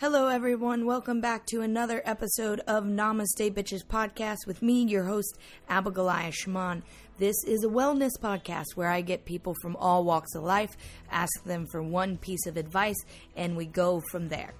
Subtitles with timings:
[0.00, 0.86] Hello, everyone.
[0.86, 5.36] Welcome back to another episode of Namaste Bitches podcast with me, your host,
[5.68, 6.84] Abigail Shimon.
[7.18, 10.76] This is a wellness podcast where I get people from all walks of life,
[11.10, 12.94] ask them for one piece of advice,
[13.34, 14.54] and we go from there.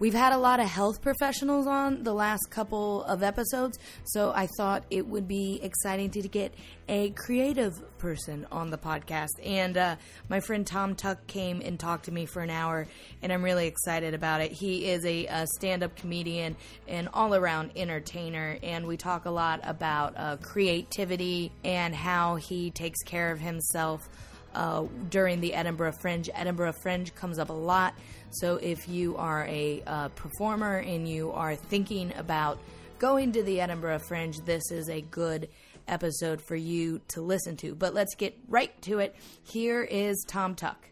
[0.00, 4.46] We've had a lot of health professionals on the last couple of episodes, so I
[4.56, 6.54] thought it would be exciting to get
[6.88, 9.30] a creative person on the podcast.
[9.44, 9.96] And uh,
[10.28, 12.86] my friend Thom Tuck came and talked to me for an hour,
[13.22, 14.52] and I'm really excited about it.
[14.52, 16.54] He is a, a stand up comedian
[16.86, 22.70] and all around entertainer, and we talk a lot about uh, creativity and how he
[22.70, 24.08] takes care of himself.
[24.54, 26.30] Uh, during the Edinburgh Fringe.
[26.34, 27.94] Edinburgh Fringe comes up a lot.
[28.30, 32.58] So if you are a uh, performer and you are thinking about
[32.98, 35.48] going to the Edinburgh Fringe, this is a good
[35.86, 37.74] episode for you to listen to.
[37.74, 39.16] But let's get right to it.
[39.42, 40.88] Here is Thom Tuck.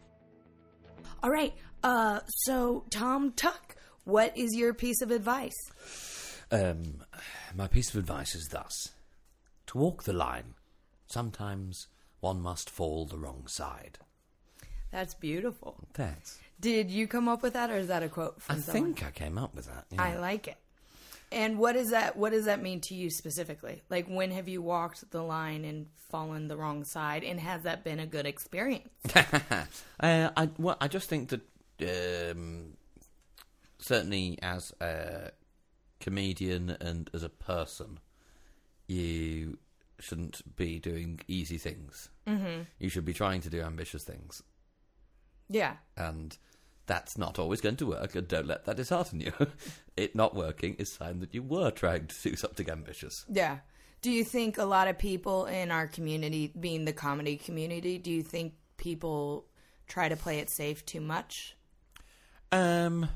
[1.21, 1.53] All right.
[1.83, 5.55] Uh, so, Thom Tuck, what is your piece of advice?
[6.51, 7.03] Um,
[7.55, 8.93] my piece of advice is thus
[9.67, 10.55] to walk the line,
[11.07, 11.87] sometimes
[12.19, 13.99] one must fall the wrong side.
[14.91, 15.87] That's beautiful.
[15.93, 16.39] Thanks.
[16.59, 18.93] Did you come up with that, or is that a quote from I someone?
[18.95, 19.85] think I came up with that.
[19.91, 20.01] yeah.
[20.03, 20.57] I like it.
[21.31, 22.15] And what is that?
[22.15, 23.81] What does that mean to you specifically?
[23.89, 27.83] Like, when have you walked the line and fallen the wrong side, and has that
[27.83, 28.89] been a good experience?
[29.15, 29.65] uh,
[29.99, 32.77] I well, I just think that um,
[33.79, 35.31] certainly as a
[35.99, 37.99] comedian and as a person,
[38.87, 39.57] you
[39.99, 42.09] shouldn't be doing easy things.
[42.25, 42.61] Mm-hmm.
[42.79, 44.43] You should be trying to do ambitious things,
[45.49, 46.37] Yeah, and
[46.85, 48.15] that's not always going to work.
[48.15, 49.33] And don't let that dishearten you.
[49.97, 53.25] it not working is a sign that you were trying to do something ambitious.
[53.29, 53.59] yeah.
[53.99, 58.11] Do you think a lot of people in our community, being the comedy community, do
[58.11, 59.45] you think people
[59.87, 61.55] try to play it safe too much?
[62.51, 63.09] Um,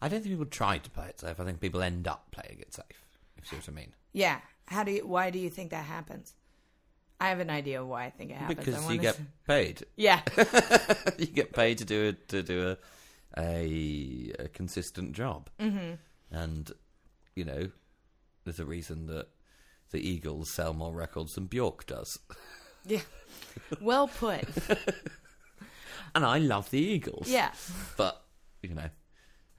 [0.00, 1.40] I don't think people try to play it safe.
[1.40, 2.84] I think people end up playing it safe.
[3.36, 3.92] If you see what I mean.
[4.12, 4.38] Yeah.
[4.66, 5.06] How do you?
[5.06, 6.34] Why do you think that happens?
[7.20, 8.60] I have an idea of why I think it happens.
[8.60, 9.84] I Because you get paid.
[9.96, 10.20] Yeah.
[11.18, 12.76] you get paid to do a, to do a
[13.36, 15.94] a, a consistent job, mm-hmm.
[16.30, 16.72] and
[17.34, 17.70] you know
[18.44, 19.28] there's a reason that
[19.90, 22.18] the Eagles sell more records than Bjork does,
[22.86, 23.00] yeah.
[23.80, 24.44] Well put.
[26.14, 27.28] and I love the Eagles.
[27.28, 27.50] Yeah.
[27.96, 28.24] but
[28.62, 28.90] you know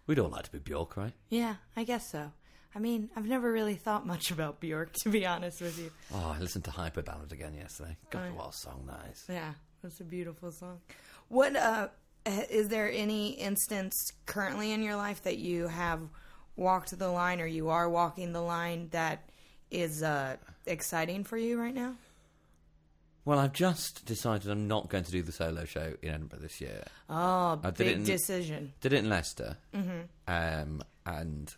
[0.08, 1.14] we'd all like to be Bjork, right?
[1.30, 2.32] Yeah, I guess so.
[2.76, 5.90] I mean, I've never really thought much about Bjork, to be honest with you.
[6.14, 7.98] Oh, I listened to Hyperballad again yesterday.
[8.12, 8.32] God, Oh, yeah.
[8.38, 9.24] what a song that is.
[9.28, 10.80] Yeah, that's a beautiful song.
[11.30, 11.88] What uh
[12.26, 13.96] is there any instance
[14.28, 16.02] currently in your life that you have
[16.58, 19.30] walked the line or you are walking the line that
[19.72, 20.36] is uh
[20.68, 21.96] exciting for you right now?
[23.26, 26.62] Well, I've just decided I'm not going to do the solo show in Edinburgh this
[26.62, 26.84] year.
[27.10, 28.74] Oh, I did big it in- decision.
[28.82, 30.02] Did it in Leicester, mm-hmm.
[30.28, 31.54] um, and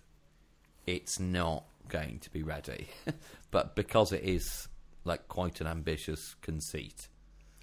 [0.87, 2.87] it's not going to be ready.
[3.51, 4.67] but because it is
[5.03, 7.07] like quite an ambitious conceit,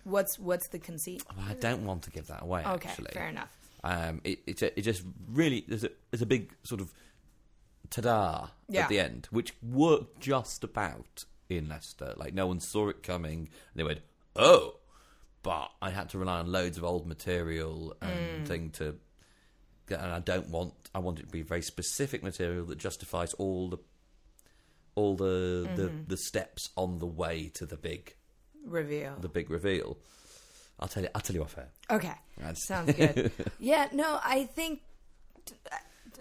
[0.04, 1.22] What's what's the conceit?
[1.36, 2.64] well, I don't want to give that away.
[2.64, 3.50] Okay, actually, fair enough.
[3.84, 6.92] Um, it it, it just really there's a there's a big sort of
[7.90, 8.82] ta-da Yeah.
[8.84, 12.14] at the end, which worked just about in Leicester.
[12.16, 13.48] Like no one saw it coming.
[13.74, 14.00] They went,
[14.36, 14.76] oh,
[15.42, 18.96] but I had to rely on loads of old material and thing to.
[19.88, 20.74] get- And I don't want.
[20.98, 23.78] I want it to be very specific material that justifies all the,
[24.96, 26.02] all the the, mm-hmm.
[26.08, 28.14] the steps on the way to the big
[28.64, 29.16] Reveal.
[29.20, 29.96] the big reveal.
[30.80, 31.08] I'll tell you.
[31.14, 31.70] I'll tell you off air.
[31.90, 32.14] Okay.
[32.36, 33.32] That's- Sounds good.
[33.58, 34.80] yeah, no, I think,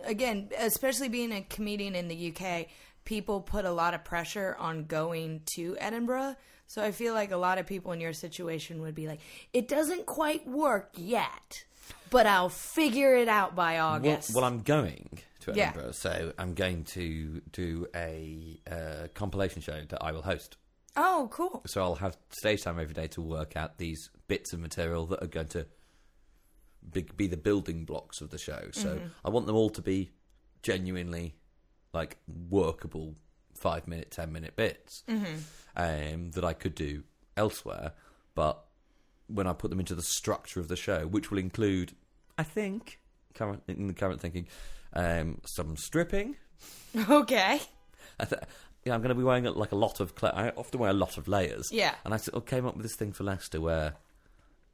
[0.03, 2.67] again, especially being a comedian in the UK,
[3.05, 6.35] people put a lot of pressure on going to Edinburgh.
[6.67, 9.21] So I feel like a lot of people in your situation would be like,
[9.53, 11.63] it doesn't quite work yet,
[12.09, 14.34] but I'll figure it out by Well, August.
[14.36, 15.70] well, I'm going to Yeah.
[15.70, 20.58] Edinburgh, so I'm going to do a uh, compilation show that I will host.
[20.96, 21.62] oh, cool.
[21.68, 25.22] So I'll have stage time every day to work out these bits of material that
[25.24, 25.68] are going to
[26.92, 28.69] be, be the building blocks of the show.
[28.72, 29.07] So Mm-hmm.
[29.25, 30.12] I want them all to be
[30.63, 31.36] genuinely
[31.94, 32.18] like
[32.50, 33.16] workable
[33.54, 35.36] five minute, ten minute bits Mm-hmm.
[35.75, 37.04] um, that I could do
[37.36, 37.94] elsewhere.
[38.36, 38.63] But
[39.27, 41.94] when I put them into the structure of the show, which will include,
[42.38, 43.00] I think,
[43.33, 44.47] current in the current thinking,
[44.94, 46.35] um, some stripping.
[47.09, 47.62] Okay.
[48.19, 48.41] I th-
[48.85, 50.13] yeah, I'm going to be wearing like a lot of.
[50.19, 51.69] Cl- I often wear a lot of layers.
[51.71, 51.94] Yeah.
[52.06, 53.94] And I sort of came up with this thing for Leicester where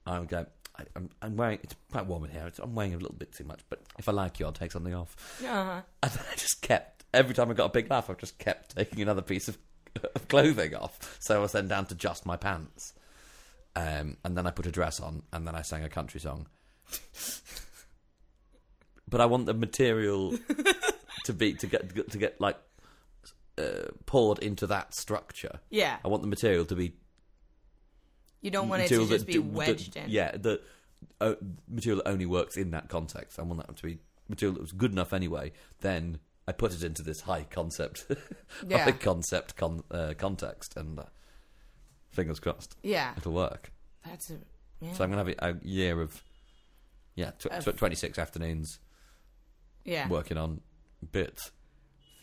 [0.06, 0.46] I'm going.
[0.78, 1.60] I, I'm, I'm wearing.
[1.64, 2.48] It's quite warm in here.
[2.48, 4.72] It's, I'm wearing a little bit too much, but if I like you, I'll take
[4.72, 5.16] something off.
[5.44, 5.82] Uh-huh.
[6.04, 8.76] And then I just kept every time I got a big laugh, I just kept
[8.76, 9.58] taking another piece of,
[10.16, 11.18] of clothing off.
[11.20, 12.94] So I was then down to just my pants.
[13.76, 16.48] Um, and then I put a dress on, and then I sang a country song.
[19.08, 20.36] but I want the material
[21.26, 22.58] to be to get to get like
[23.58, 25.60] uh, poured into that structure.
[25.70, 25.98] Yeah.
[26.04, 26.94] I want the material to be
[28.42, 30.10] You don't want it to just that be wedged that- in.
[30.12, 30.62] Yeah, the
[31.20, 31.36] uh,
[31.68, 33.40] material that only works in that context.
[33.40, 34.00] I want that to be
[34.30, 35.52] material that was good enough anyway.
[35.82, 38.06] Then I put it into this high concept,
[38.68, 38.84] Yeah.
[38.86, 41.04] high concept con- uh, context, and uh,
[42.14, 43.14] fingers crossed, Yeah.
[43.18, 43.72] it'll work.
[44.06, 44.36] That's a.
[44.82, 44.94] Yeah.
[44.94, 46.24] So I'm gonna have a, a year of
[47.16, 48.80] yeah, tw- Of- tw- 26 afternoons
[49.86, 50.08] yeah.
[50.08, 50.62] working on
[51.12, 51.52] bits.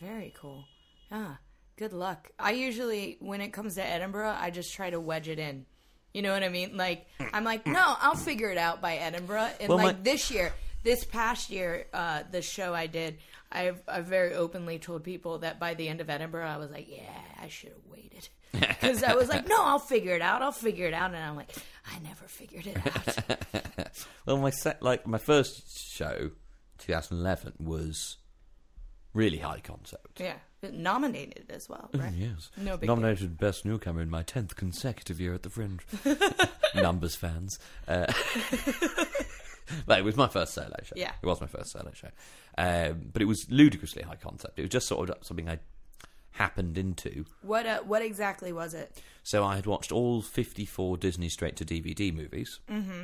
[0.01, 0.65] Very cool.
[1.11, 1.39] Ah,
[1.77, 2.29] good luck.
[2.39, 5.65] I usually, when it comes to Edinburgh, I just try to wedge it in.
[6.13, 6.75] You know what I mean?
[6.75, 9.49] Like, I'm like, no, I'll figure it out by Edinburgh.
[9.59, 13.17] And Well, like my- this year, this past year, uh, the show I did,
[13.51, 16.87] I've, I've very openly told people that by the end of Edinburgh, I was like,
[16.89, 17.09] yeah,
[17.41, 18.29] I should have waited.
[18.81, 20.41] Because I was like, no, I'll figure it out.
[20.41, 21.13] I'll figure it out.
[21.13, 21.51] And I'm like,
[21.85, 23.91] I never figured it out.
[24.25, 26.31] Well, my set, like my first show,
[26.79, 28.17] 2011, was
[29.13, 30.19] really high concept.
[30.19, 30.35] yeah.
[30.71, 32.13] Nominated as well, right?
[32.13, 32.51] Yes.
[32.55, 35.81] No big Nominated Best Newcomer in my 10th consecutive year at the Fringe.
[36.75, 37.57] Numbers fans.
[37.87, 38.11] Uh,
[39.85, 40.93] but it was my first solo show.
[40.95, 41.11] Yeah.
[41.21, 42.09] It was my first solo show.
[42.57, 44.59] Um, but it was ludicrously high concept.
[44.59, 45.59] It was just sort of something I
[46.31, 47.25] happened into.
[47.41, 49.01] What, uh, what exactly was it?
[49.23, 52.59] So I had watched all 54 Disney straight to DVD movies.
[52.69, 53.03] Mm-hmm.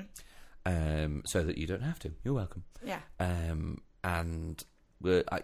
[0.66, 2.12] Um, so that you don't have to.
[2.24, 2.64] You're welcome.
[2.84, 3.00] Yeah.
[3.20, 4.64] um, and
[5.06, 5.42] uh, I,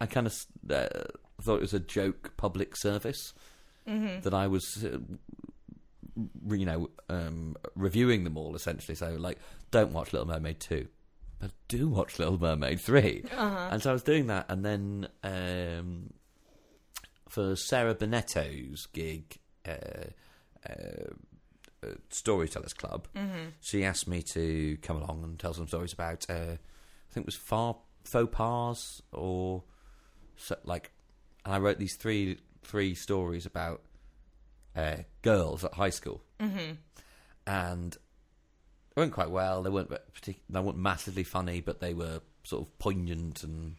[0.00, 0.34] I kind of
[0.70, 0.86] uh,
[1.42, 3.32] thought it was a joke public service
[4.22, 4.98] that I was, uh,
[6.50, 8.94] you know, um, reviewing them all essentially.
[8.94, 9.38] So like,
[9.70, 10.88] don't watch Little Mermaid two,
[11.38, 13.24] but do watch Little Mermaid 3
[13.72, 16.12] And so I was doing that, and then um,
[17.28, 19.38] for Sarah Bennetto's gig.
[19.66, 20.10] Uh,
[20.68, 21.12] uh,
[21.80, 23.06] uh, Storytellers Club,
[23.60, 27.26] she asked me to come along and tell some stories about, uh, I think it
[27.26, 29.62] was far, faux pas or
[30.36, 30.90] so, like,
[31.44, 33.82] and I wrote these three three stories about
[34.78, 36.74] uh, girls at high school, mm-hmm.
[37.46, 37.92] and
[38.94, 39.62] they went quite well.
[39.62, 43.76] They weren't partic- they weren't massively funny, but they were sort of poignant and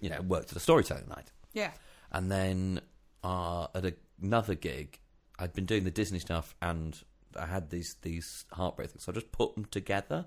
[0.00, 1.30] you know worked at a storytelling night.
[1.52, 1.72] Yeah.
[2.10, 2.80] And then
[3.22, 4.98] uh, at a, another gig,
[5.38, 6.98] I'd been doing the Disney stuff, and
[7.38, 9.04] I had these these heartbreak things.
[9.04, 10.26] So I just put them together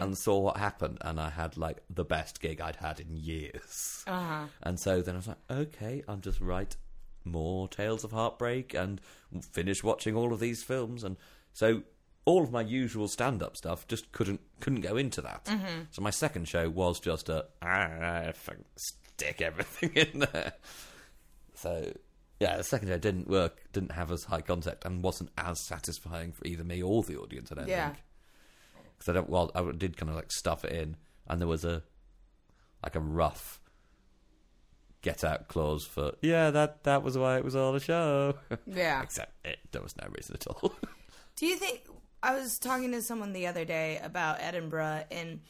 [0.00, 4.04] and saw what happened, and I had like the best gig I'd had in years.
[4.06, 4.44] Uh huh.
[4.62, 6.76] And so then I was like, okay, I'll just write
[7.24, 9.00] more tales of heartbreak and
[9.52, 11.04] finish watching all of these films.
[11.04, 11.16] And
[11.52, 11.82] so
[12.24, 15.46] all of my usual stand-up stuff just couldn't couldn't go into that.
[15.90, 18.32] So my second show was just a ah,
[18.76, 20.52] stick everything in there.
[21.54, 21.92] So
[22.40, 26.32] yeah, the second show didn't work, didn't have as high concept, and wasn't as satisfying
[26.32, 27.52] for either me or the audience.
[27.52, 27.90] I don't Yeah.
[27.90, 28.02] think
[28.98, 29.28] because I don't.
[29.30, 30.96] Well, I did kind of like stuff it in,
[31.28, 31.82] and there was a
[32.82, 33.60] like a rough
[35.02, 38.34] get out clause for yeah that that was why it was all a show.
[38.66, 39.02] Yeah.
[39.02, 40.72] Except it, there was no reason at all.
[41.36, 41.82] Do you think
[42.22, 45.40] I was talking to someone the other day about Edinburgh and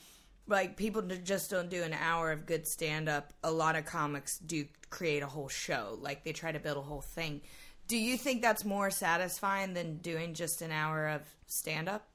[0.49, 3.33] like people just don't do an hour of good stand up.
[3.45, 5.99] A lot of comics do create a whole show.
[6.01, 7.43] Like they try to build a whole thing.
[7.89, 12.07] Do you think that's more satisfying than doing just an hour of stand up?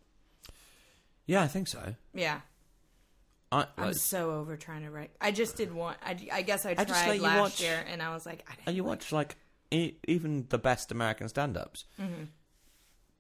[1.26, 1.96] yeah, I think so.
[2.14, 2.40] Yeah.
[3.52, 5.12] I, I'm like, so over trying to write.
[5.22, 5.96] I just did one.
[6.06, 8.26] I, I guess I I tried just let you last watch- year and I was
[8.26, 9.36] like, I didn't and you like- watch like
[9.72, 11.86] e- even the best American stand-ups.
[12.02, 12.24] Mm-hmm.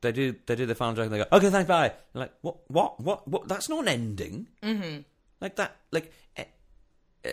[0.01, 1.93] They do they do the final joke and they go okay thanks bye.
[2.13, 3.47] You're like what what what what?
[3.47, 4.47] That's not an ending.
[4.61, 4.99] Mm-hmm.
[5.41, 6.11] Like that like.
[6.35, 6.43] eh,
[7.25, 7.31] eh,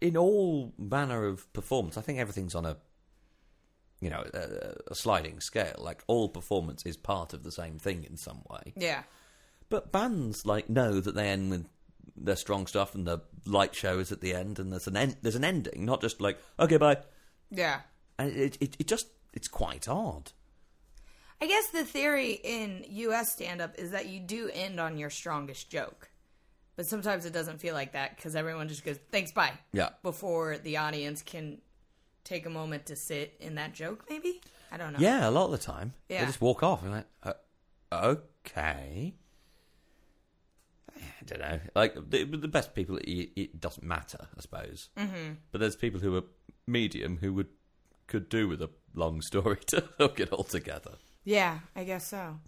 [0.00, 2.76] in all manner of performance, I think everything's on a
[4.00, 5.74] you know a, a sliding scale.
[5.78, 8.72] Like all performance is part of the same thing in some way.
[8.76, 9.02] Yeah.
[9.70, 11.66] But bands like know that they end with
[12.16, 15.16] their strong stuff and the light show is at the end, and there's an end,
[15.22, 16.98] there's an ending, not just like okay bye.
[17.50, 17.80] Yeah.
[18.18, 20.32] And it, it it just it's quite odd.
[21.40, 25.08] I guess the theory in US stand up is that you do end on your
[25.08, 26.10] strongest joke.
[26.76, 29.52] But sometimes it doesn't feel like that because everyone just goes, thanks, bye.
[29.72, 29.90] Yeah.
[30.02, 31.58] Before the audience can
[32.24, 34.40] take a moment to sit in that joke, maybe?
[34.70, 34.98] I don't know.
[34.98, 36.20] Yeah, a lot of the time Yeah.
[36.20, 37.32] they just walk off and like uh,
[37.92, 39.14] okay.
[41.00, 41.60] I don't know.
[41.74, 44.88] Like the, the best people, it, it doesn't matter, I suppose.
[44.96, 45.34] Mm-hmm.
[45.52, 46.24] But there's people who are
[46.66, 47.48] medium who would
[48.06, 50.92] could do with a long story to hook it all together.
[51.24, 52.38] Yeah, I guess so.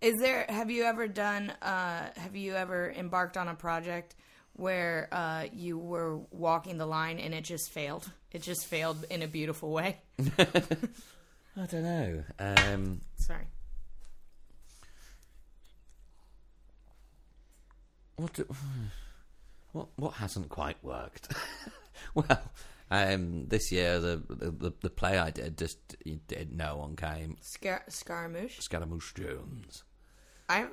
[0.00, 4.14] Is there, have you ever done, uh, have you ever embarked on a project
[4.52, 8.08] where uh, you were walking the line and it just failed?
[8.30, 9.98] It just failed in a beautiful way?
[10.38, 12.22] I don't know.
[12.38, 13.46] Um, Sorry.
[18.18, 18.46] What do-
[19.72, 21.32] what what hasn't quite worked?
[22.14, 22.42] well,
[22.90, 25.96] um, this year the, the the play I did just
[26.26, 27.36] did no one came.
[27.40, 28.60] Scar- Scaramouche.
[28.60, 29.84] Scaramouche Jones.
[30.48, 30.66] I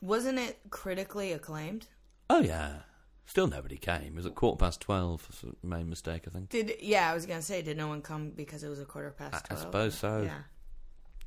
[0.00, 1.86] wasn't it critically acclaimed.
[2.30, 2.80] Oh yeah,
[3.26, 4.02] still nobody came.
[4.08, 5.28] It was at quarter past twelve.
[5.62, 6.50] Main mistake, I think.
[6.50, 7.10] Did yeah?
[7.10, 9.54] I was gonna say, did no one come because it was a quarter past I,
[9.54, 10.22] I suppose so.
[10.22, 10.42] Yeah.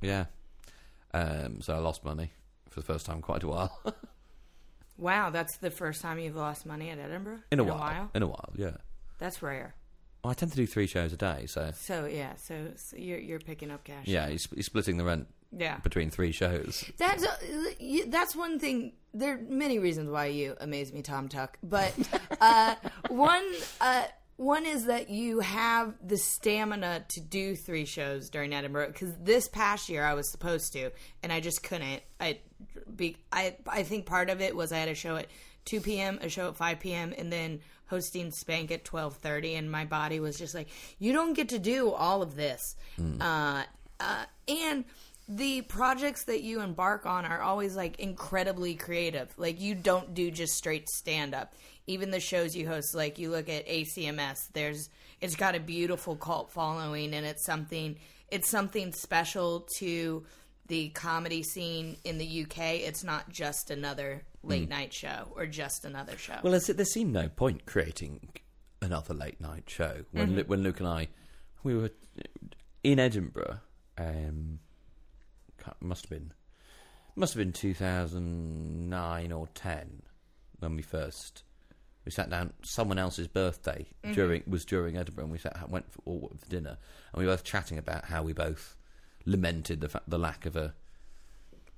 [0.02, 0.26] Yeah.
[1.14, 2.32] Um, so I lost money
[2.70, 3.82] for the first time in quite a while.
[4.98, 8.10] Wow, that's the first time you've lost money at Edinburgh in a while.
[8.16, 8.78] In a while, yeah.
[9.20, 9.76] That's rare.
[10.24, 13.20] Well, I tend to do three shows a day, so So yeah, so, so you're
[13.20, 14.08] you're picking up cash.
[14.08, 15.78] yeah, you're, sp- you're splitting the rent Yeah.
[15.80, 16.84] between three shows.
[16.98, 17.36] That's uh,
[17.80, 18.94] you- that's one thing.
[19.14, 21.58] There are many reasons why you amaze me, Thom Tuck.
[21.62, 21.94] But
[22.42, 22.76] uh,
[23.10, 23.46] one
[23.80, 24.06] uh,
[24.38, 28.88] one is that you have the stamina to do three shows during Edinburgh.
[28.88, 30.90] Because this past year I was supposed to,
[31.24, 32.02] and I just couldn't.
[32.20, 32.40] I
[32.96, 35.28] be I I think part of it was I had a show at
[35.66, 39.72] two p.m., a show at five p.m., and then hosting Spank at twelve thirty, and
[39.72, 40.68] my body was just like,
[41.00, 42.76] you don't get to do all of this.
[43.22, 43.64] Uh,
[44.00, 44.86] uh, and
[45.28, 49.34] the projects that you embark on are always like incredibly creative.
[49.38, 51.54] Like you don't do just straight stand up.
[51.88, 54.90] Even the shows you host, like you look at ACMS, there's
[55.22, 57.96] it's got a beautiful cult following and it's something
[58.30, 60.26] it's something special to
[60.68, 62.58] the comedy scene in the UK.
[62.76, 64.70] It's not just another late hmm.
[64.70, 66.40] night show or just another show.
[66.44, 68.30] Well, there seemed no point creating
[68.82, 70.38] another late night show when mm-hmm.
[70.38, 71.08] Lu- when Luke and I
[71.64, 71.92] we were
[72.84, 73.60] in Edinburgh.
[73.98, 74.60] Um,
[75.82, 76.32] must have been
[77.16, 80.02] must have been 2009 or 10
[80.60, 81.44] when we first
[82.06, 82.54] we sat down.
[82.62, 84.14] Someone else's birthday mm-hmm.
[84.14, 86.78] during was during Edinburgh, and we sat went for, all for dinner,
[87.14, 88.78] and we were both chatting about how we both
[89.26, 90.74] lamented the fact the lack of a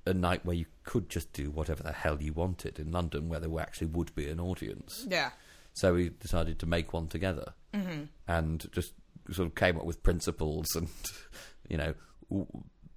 [0.06, 3.40] a night where you could just do whatever the hell you wanted in London, where
[3.40, 5.06] there actually would be an audience.
[5.08, 5.30] yeah.
[5.74, 8.04] So we decided to make one together, mm-hmm.
[8.26, 8.94] and just
[9.30, 10.88] sort of came up with principles and
[11.68, 11.94] you know
[12.30, 12.46] w-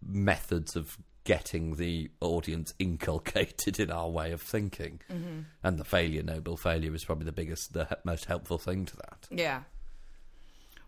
[0.04, 5.00] methods of getting the audience inculcated in our way of thinking.
[5.12, 5.40] Mm-hmm.
[5.64, 9.28] And the failure, noble failure, is probably the biggest, the most helpful thing to that.
[9.30, 9.62] Yeah.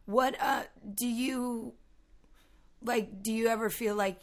[0.06, 0.64] What uh
[0.96, 1.74] do you
[2.84, 4.18] like do you ever feel like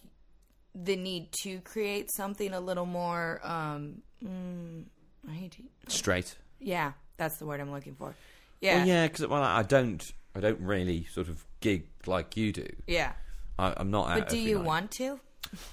[0.74, 4.84] the need to create something a little more um mm,
[5.28, 6.36] I hate to, Straight.
[6.60, 8.14] yeah, that's the word I'm looking for.
[8.60, 8.76] Yeah.
[8.78, 12.66] Well, yeah, because well, I don't, I don't really sort of gig like you do.
[12.86, 13.12] Yeah.
[13.58, 14.08] I, I'm not.
[14.18, 14.64] But do you night.
[14.66, 15.20] want to?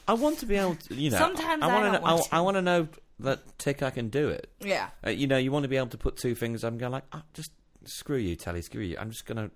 [0.07, 1.17] I want to be able to, you know.
[1.17, 2.43] Sometimes I wanna don't know, want I, to.
[2.43, 2.87] want to know
[3.19, 4.49] that tick I can do it.
[4.59, 4.89] Yeah.
[5.05, 6.63] Uh, you know, you want to be able to put two fingers.
[6.63, 7.51] I'm going like, oh, just
[7.85, 8.97] screw you, Telly, screw you.
[8.99, 9.51] I'm just gonna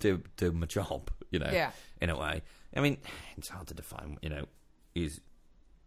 [0.00, 1.10] do do my job.
[1.30, 1.70] You know, Yeah.
[2.00, 2.42] in a way.
[2.74, 2.98] I mean,
[3.36, 4.18] it's hard to define.
[4.22, 4.44] You know,
[4.94, 5.20] is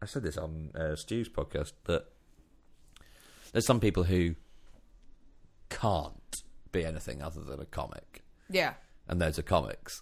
[0.02, 2.06] I said this on uh, Stu's podcast that
[3.54, 4.36] there's some people who
[5.70, 8.74] can't be anything other than a comic, Yeah.
[9.08, 10.02] and those are comics.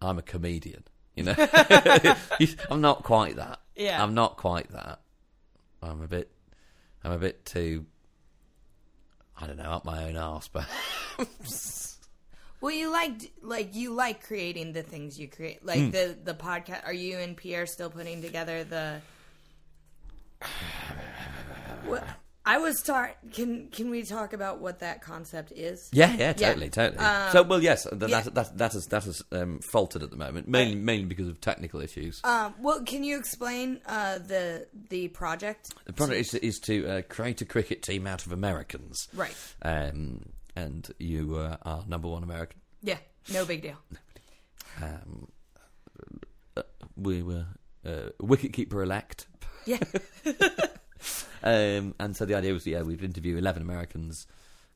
[0.00, 0.84] I'm a comedian.
[1.16, 1.34] You know,
[2.70, 3.60] I'm not quite that.
[3.76, 4.02] Yeah.
[4.02, 5.00] I'm not quite that.
[5.82, 6.30] I'm a bit.
[7.04, 7.86] I'm a bit too.
[9.36, 10.66] I don't know, up my own arse, but
[12.60, 15.64] Well, you like like you like creating the things you create.
[15.64, 15.90] Like Hmm.
[15.90, 19.00] the the podcast are you and Pierre still putting together the
[21.86, 22.04] What
[22.44, 25.88] I was tar- can can we talk about what that concept is?
[25.92, 27.04] yeah, yeah, totally, totally.
[27.30, 28.20] so, well, yes, that Um, yeah.
[28.22, 31.80] that that, has that has um, faltered at the moment, mainly mainly because of technical
[31.80, 32.20] issues.
[32.24, 35.74] Um, well, can you explain uh, the the project?
[35.84, 39.36] the project is, is to uh, create a cricket team out of Americans, Right.
[39.62, 40.20] um,
[40.58, 42.60] and you uh, are number one American.
[42.82, 42.98] Yeah,
[43.32, 43.76] no big deal.
[44.80, 45.26] Um,
[46.56, 46.62] uh,
[46.96, 47.46] we were
[47.84, 49.26] uh, wicketkeeper elect.
[49.66, 49.80] Yeah,
[51.42, 54.26] Um, and so the idea was, yeah, we'd interview 11 Americans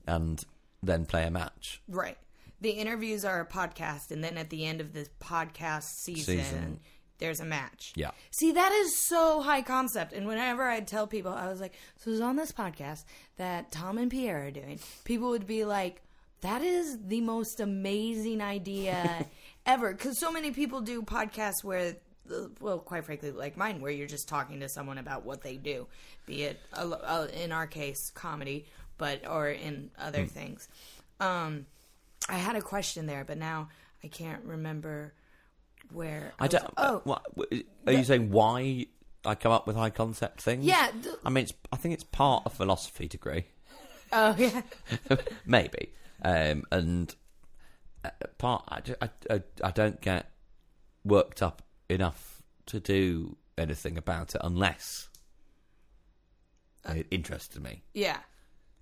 [0.07, 0.43] and
[0.81, 1.81] then play a match.
[1.87, 2.17] right.
[2.59, 6.79] The interviews are a podcast, and then at the end of the podcast season, Season.
[7.19, 7.93] There's a match.
[7.95, 8.11] Yeah.
[8.31, 10.13] See, that is so high concept.
[10.13, 13.05] And whenever I'd tell people, I was like, so it's on this podcast
[13.37, 16.01] that Thom and Pierre are doing, people would be like,
[16.41, 19.25] that is the most amazing idea
[19.65, 19.93] ever.
[19.93, 21.95] Because so many people do podcasts where,
[22.59, 25.87] well, quite frankly, like mine, where you're just talking to someone about what they do,
[26.25, 28.65] be it, uh, in our case, comedy,
[28.97, 30.67] but, or in other things.
[31.19, 31.65] Um,
[32.27, 33.69] I had a question there, but now
[34.03, 35.13] I can't remember
[35.93, 36.33] where.
[36.39, 36.73] I was- don't.
[36.77, 37.23] Oh, what,
[37.87, 38.87] are you saying why
[39.25, 40.65] I come up with high concept things?
[40.65, 43.45] Yeah, th- I mean, it's, I think it's part of philosophy degree,
[44.13, 44.61] oh yeah.
[45.45, 47.15] maybe, um, and
[48.03, 50.29] uh, part I, I, I, I don't get
[51.05, 55.09] worked up enough to do anything about it unless
[56.89, 57.83] it interested me.
[57.93, 58.17] Yeah.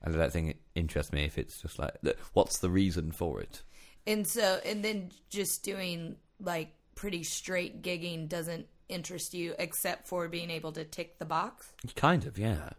[0.01, 1.93] and I don't think it interests me if it's just like,
[2.33, 3.61] what's the reason for it?
[4.07, 10.27] And so, and then just doing like pretty straight gigging doesn't interest you except for
[10.27, 11.71] being able to tick the box.
[11.95, 12.71] Kind of, yeah.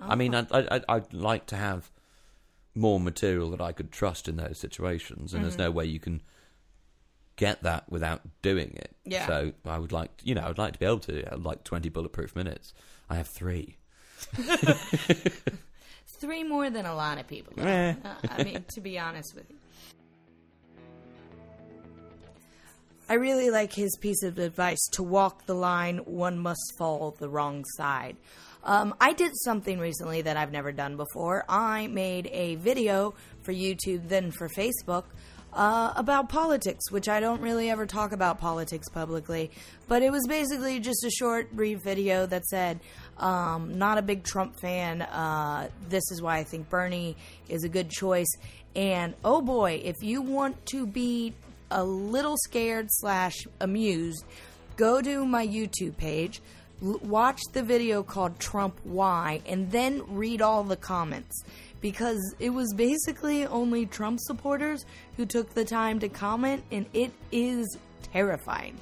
[0.00, 1.90] I mean, I'd, I'd, I'd like to have
[2.74, 6.22] more material that I could trust in those situations, and there's no way you can
[7.34, 8.94] get that without doing it.
[9.04, 9.26] Yeah.
[9.26, 11.88] So I would like, you know, I'd like to be able to have like 20
[11.88, 12.72] bulletproof minutes.
[13.10, 13.78] I have three.
[16.20, 17.52] Three more than a lot of people.
[17.64, 17.94] Eh.
[18.04, 19.57] Uh, I mean, to be honest with you.
[23.10, 27.28] I really like his piece of advice to walk the line, one must fall the
[27.28, 28.16] wrong side.
[28.62, 31.44] Um, I did something recently that I've never done before.
[31.48, 35.04] I made a video for YouTube, then for Facebook,
[35.54, 39.52] uh, about politics, which I don't really ever talk about politics publicly.
[39.86, 42.80] But it was basically just a short, brief video that said,
[43.16, 45.00] um, not a big Trump fan.
[45.00, 47.16] Uh, this is why I think Bernie
[47.48, 48.28] is a good choice.
[48.76, 51.32] And oh boy, if you want to be
[51.70, 54.24] a little scared slash amused,
[54.76, 56.40] go to my YouTube page,
[56.82, 61.42] l- watch the video called Trump Why, and then read all the comments.
[61.80, 64.84] Because it was basically only Trump supporters
[65.16, 67.78] who took the time to comment, and it is
[68.12, 68.76] terrifying.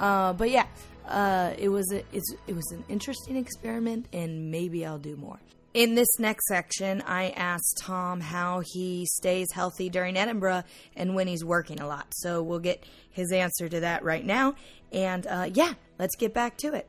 [0.00, 0.66] Uh, but yeah,
[1.06, 2.02] uh, it was a,
[2.48, 5.38] it was an interesting experiment, and maybe I'll do more.
[5.74, 10.62] In this next section, I asked Thom how he stays healthy during Edinburgh
[10.94, 12.06] and when he's working a lot.
[12.14, 14.54] So we'll get his answer to that right now.
[14.92, 16.88] And uh, yeah, let's get back to it.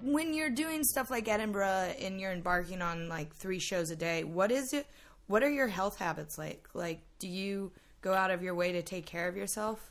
[0.00, 4.24] When you're doing stuff like Edinburgh and you're embarking on like three shows a day,
[4.24, 4.86] what is it?
[5.26, 6.68] What are your health habits like?
[6.72, 9.90] Like, do you go out of your way to take care of yourself?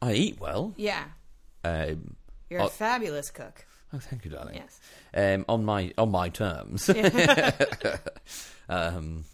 [0.00, 0.74] I eat well.
[0.76, 1.04] Yeah,
[1.64, 2.14] Um,
[2.48, 2.68] you're a Oh.
[2.68, 3.64] fabulous cook.
[3.92, 4.56] Oh, thank you, darling.
[4.56, 4.80] Yes.
[5.14, 6.90] Um, on my on my terms.
[8.68, 9.24] um,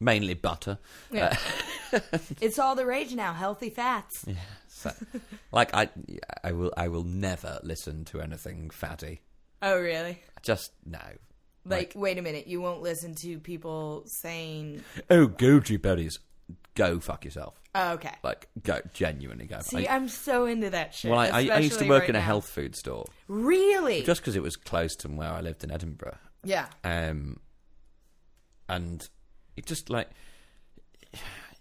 [0.00, 0.78] mainly butter.
[1.12, 1.36] Yeah.
[2.40, 3.32] it's all the rage now.
[3.32, 4.24] Healthy fats.
[4.68, 4.92] So,
[5.52, 5.88] like I,
[6.42, 9.20] I will, I will never listen to anything fatty.
[9.62, 10.22] Oh, really?
[10.42, 11.00] Just no.
[11.66, 12.46] Like, wait a minute.
[12.46, 16.18] You won't listen to people saying, Oh, goji berries.
[16.74, 17.60] Go fuck yourself.
[17.74, 18.14] oh, okay.
[18.22, 19.60] Like, go genuinely go.
[19.60, 21.10] See, I, I'm so into that shit.
[21.10, 22.24] well, I, I, I used to work right in a now.
[22.24, 24.02] health food store Really?
[24.02, 26.16] just because it was close to where I lived in Edinburgh.
[26.44, 26.66] yeah.
[26.84, 27.38] Um,
[28.68, 29.08] and
[29.56, 30.08] it just like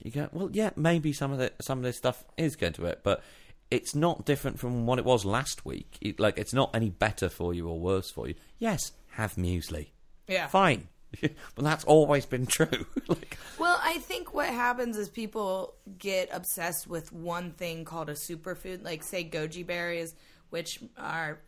[0.03, 2.83] you go, well, yeah, maybe some of the some of this stuff is going to
[2.83, 3.23] work, but
[3.71, 5.97] it's not different from what it was last week.
[6.01, 8.35] It, like, it's not any better for you or worse for you.
[8.57, 9.87] Yes, have muesli,
[10.27, 10.47] Yeah.
[10.47, 10.87] fine,
[11.21, 12.85] but that's always been true.
[13.07, 18.13] like, Well, I think what happens is people get obsessed with one thing called a
[18.13, 20.13] superfood, like say goji berries,
[20.49, 21.39] which are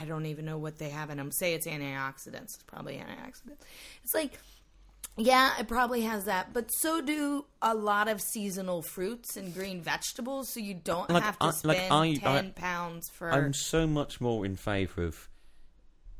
[0.00, 1.32] I don't even know what they have in them.
[1.32, 2.54] Say it's antioxidants.
[2.54, 3.58] It's probably antioxidants.
[4.04, 4.38] It's like
[5.16, 9.80] yeah, it probably has that, but so do a lot of seasonal fruits and green
[9.80, 10.48] vegetables.
[10.48, 13.52] So you don't Like, have to I- spend like, I- ten I- pounds for I'm
[13.52, 15.28] so much more in favour of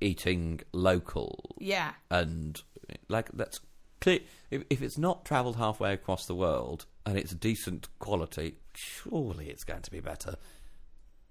[0.00, 1.92] eating local yeah.
[2.10, 2.60] and
[3.08, 3.60] like that's
[4.00, 4.20] clear.
[4.50, 9.64] If, if it's not travelled halfway across the world and it's decent quality, surely it's
[9.64, 10.36] going to be better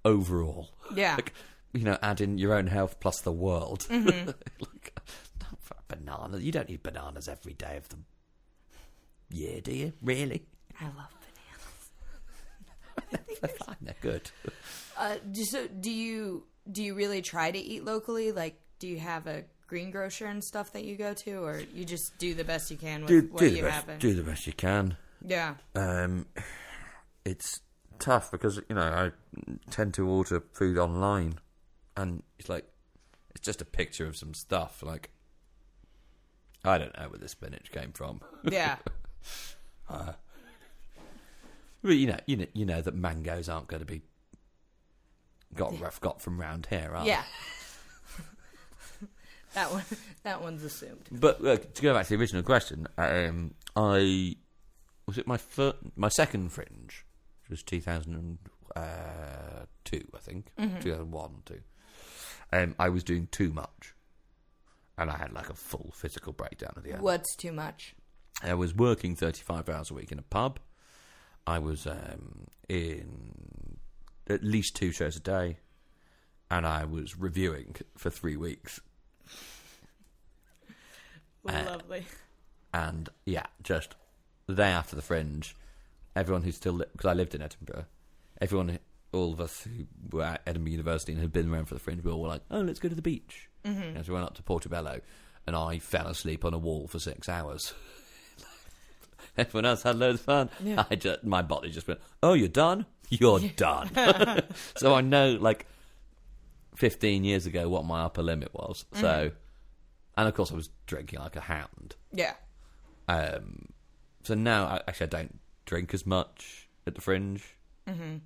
[0.06, 0.70] overall.
[0.94, 1.16] Yeah.
[1.16, 1.34] like
[1.74, 3.88] you know, add in your own health plus the world.
[3.90, 4.28] Mm-hmm.
[4.60, 5.00] like,
[5.88, 6.44] bananas.
[6.44, 7.98] You don't eat bananas every day of the
[9.30, 9.94] year, do you?
[10.02, 10.46] Really?
[10.80, 11.14] I love
[13.10, 13.40] bananas.
[13.42, 13.76] They're fine.
[13.82, 14.32] They're good.
[14.98, 18.32] Uh, so do you do you really try to eat locally?
[18.32, 22.16] Like, do you have a greengrocer and stuff that you go to, or you just
[22.20, 23.88] do the best you can with Do, what do you best.
[23.98, 24.98] Do the best you can.
[25.28, 26.28] Yeah, Um,
[27.26, 27.62] it's
[27.98, 29.12] tough because you know I
[29.72, 31.40] tend to order food online,
[31.98, 32.66] and it's like
[33.32, 34.84] it's just a picture of some stuff.
[34.84, 35.10] Like
[36.64, 38.76] I don't know where the spinach came from, yeah,
[39.90, 40.18] but
[41.84, 44.04] you know, you know, you know that mangoes aren't going to be
[45.56, 47.10] got rough got from round here, are they?
[47.10, 47.24] yeah.
[49.54, 49.84] That one,
[50.24, 51.08] that one's assumed.
[51.12, 54.36] But uh, to go back to the original question, um, I
[55.06, 57.06] was it my fir- my second fringe,
[57.42, 58.38] which was two thousand and
[59.84, 61.62] two, I think, two thousand one, two.
[62.52, 63.94] Um, I was doing too much,
[64.98, 67.02] and I had like a full physical breakdown at the end.
[67.02, 67.96] What's too much?
[68.42, 70.60] I was working thirty five hours a week in a pub.
[71.46, 73.78] I was um, in
[74.28, 75.58] at least two shows a day,
[76.50, 78.80] and I was reviewing for three weeks.
[81.48, 82.06] Uh, Lovely.
[82.74, 83.96] and yeah, just
[84.48, 85.56] the day after the fringe,
[86.16, 87.86] everyone who still because I lived in Edinburgh,
[88.40, 88.80] everyone
[89.14, 92.04] all of us who were at Edinburgh University and had been around for the fringe,
[92.04, 93.98] we all were like, "Oh, let's go to the beach." Mm-hmm.
[93.98, 95.00] As we went up to Portobello,
[95.48, 97.74] and I fell asleep on a wall for six hours.
[99.38, 100.50] Everyone else had loads of fun.
[100.64, 100.84] Yeah.
[100.90, 102.86] I just, my body just went, "Oh, you're done.
[103.10, 103.90] You're done."
[104.76, 105.66] so I know, like,
[106.76, 108.86] fifteen years ago, what my upper limit was.
[108.94, 109.32] So,
[110.18, 111.96] and of course, I was drinking like a hound.
[112.12, 112.34] Yeah.
[113.08, 113.70] Um,
[114.24, 117.44] so now, I, actually, I don't drink as much at the fringe.
[117.88, 118.18] Mm-hmm.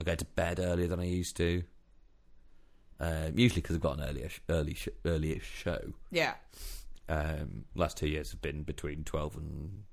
[0.00, 1.62] I go to bed earlier than I used to.
[3.00, 5.92] Um, usually because I've got an earlier, early, sh- earlier show.
[6.10, 6.34] Yeah.
[7.08, 9.84] Um, last two years have been between twelve and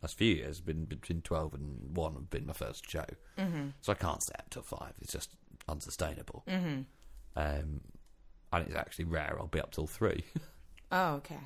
[0.00, 2.14] last few years have been between twelve and one.
[2.14, 3.04] Have been my first show,
[3.36, 3.68] mm-hmm.
[3.82, 4.92] so I can't stay up till five.
[5.00, 5.30] It's just
[5.68, 6.44] unsustainable.
[6.48, 6.82] Mm-hmm.
[7.36, 7.80] Um,
[8.52, 9.36] and it's actually rare.
[9.38, 10.24] I'll be up till three.
[10.94, 11.38] Oh, okay.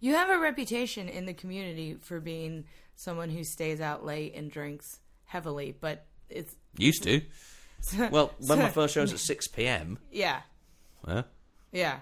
[0.00, 2.64] You have a reputation in the community for being
[2.94, 7.20] someone who stays out late and drinks heavily, but it's Used to.
[8.10, 9.98] Well, when my first show was at six p.m.
[10.10, 10.40] yeah,
[11.06, 11.22] Yeah.
[11.72, 12.00] yeah.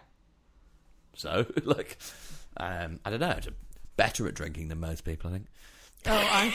[1.16, 1.98] So, like,
[2.58, 3.26] um, I don't know.
[3.44, 3.54] I'm
[3.96, 5.46] better at drinking than most people, I think.
[6.06, 6.54] Oh, I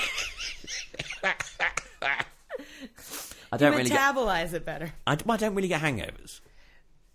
[3.51, 3.99] I don't really get.
[3.99, 4.93] metabolize it better.
[5.07, 6.39] I, I don't really get hangovers.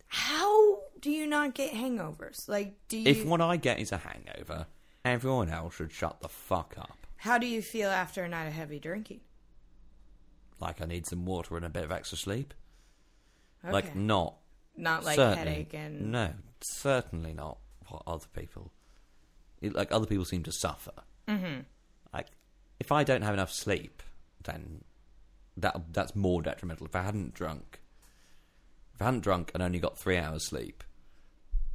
[0.08, 2.48] How do you not get hangovers?
[2.48, 3.06] Like, do you?
[3.08, 4.66] If what I get is a hangover,
[5.04, 6.96] everyone else should shut the fuck up.
[7.18, 9.20] how do you feel after a night of heavy drinking?
[10.60, 12.54] Like, I need some water and a bit of extra sleep.
[13.64, 13.72] Okay.
[13.72, 14.36] Like, not
[14.76, 18.72] not like certainly, headache and no, certainly not what other people.
[19.60, 20.92] it- Like other people seem to suffer.
[21.28, 21.60] Mm-hmm.
[22.12, 22.26] Like,
[22.80, 24.02] if I don't have enough sleep,
[24.42, 24.84] then
[25.56, 26.86] that that's more detrimental.
[26.86, 27.80] If I hadn't drunk,
[28.94, 30.84] if I hadn't drunk and only got three hours sleep,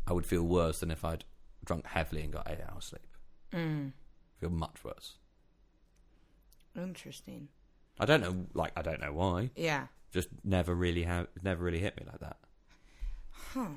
[0.07, 1.25] I would feel worse than if I'd
[1.65, 3.07] drunk heavily and got eight hours sleep.
[3.53, 3.91] Mm.
[4.39, 5.15] Feel much worse.
[6.75, 7.49] interesting.
[7.99, 8.45] I don't know.
[8.53, 9.49] Like, I don't know why.
[9.55, 9.87] Yeah.
[10.13, 11.27] Just never really have.
[11.43, 12.37] Never really hit me like that.
[13.53, 13.67] Huh.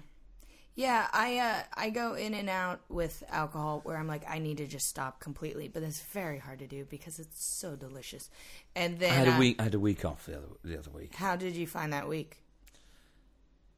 [0.75, 4.57] Yeah, I uh, I go in and out with alcohol where I'm like I need
[4.57, 8.31] to just stop completely, but it's very hard to do because it's so delicious.
[8.75, 9.57] And then I had a uh, week.
[9.61, 11.15] I had a week off the other the other week.
[11.15, 12.42] How did you find that week?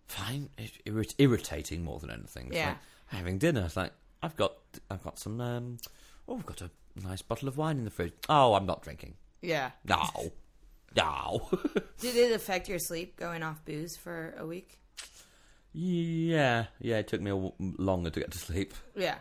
[0.08, 0.50] Fine.
[0.58, 2.46] It, irrit- irritating more than anything.
[2.48, 2.68] It's Yeah.
[2.68, 3.62] like having dinner.
[3.64, 4.54] It's like I've got
[4.90, 5.78] I've got some um
[6.28, 6.70] oh I've got a
[7.02, 8.12] nice bottle of wine in the fridge.
[8.28, 9.14] Oh, I'm not drinking.
[9.42, 9.70] Yeah.
[9.86, 10.08] No,
[10.96, 11.48] no.
[12.00, 14.78] Did it affect your sleep going off booze for a week?
[15.72, 16.98] yeah, yeah.
[16.98, 18.74] It took me a w- longer to get to sleep.
[18.96, 19.16] Yeah.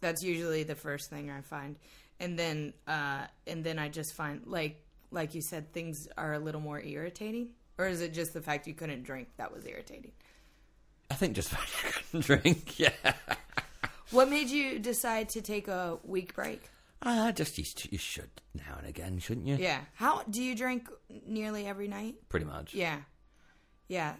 [0.00, 1.76] That's usually the first thing I find.
[2.20, 6.38] And then uh and then I just find like like you said things are a
[6.38, 10.12] little more irritating or is it just the fact you couldn't drink that was irritating?
[11.10, 11.64] I think just I
[12.10, 12.78] couldn't drink.
[12.78, 12.90] Yeah.
[14.12, 16.62] What made you decide to take a week break?
[17.02, 19.56] Uh, just you, you should now and again, shouldn't you?
[19.56, 19.80] Yeah.
[19.94, 20.88] How do you drink
[21.26, 22.14] nearly every night?
[22.28, 22.72] Pretty much.
[22.72, 22.98] Yeah.
[23.88, 24.14] Yeah.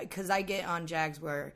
[0.00, 1.54] Because I get on Jags where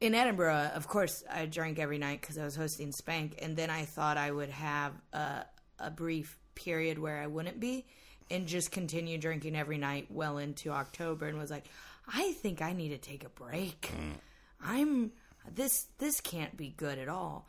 [0.00, 3.38] in Edinburgh, of course, I drank every night because I was hosting Spank.
[3.42, 5.44] And then I thought I would have a,
[5.78, 7.86] a brief period where I wouldn't be
[8.30, 11.64] and just continue drinking every night well into October and was like,
[12.06, 13.92] I think I need to take a break.
[13.92, 14.14] Mm.
[14.62, 15.12] I'm
[15.54, 17.48] this this can't be good at all.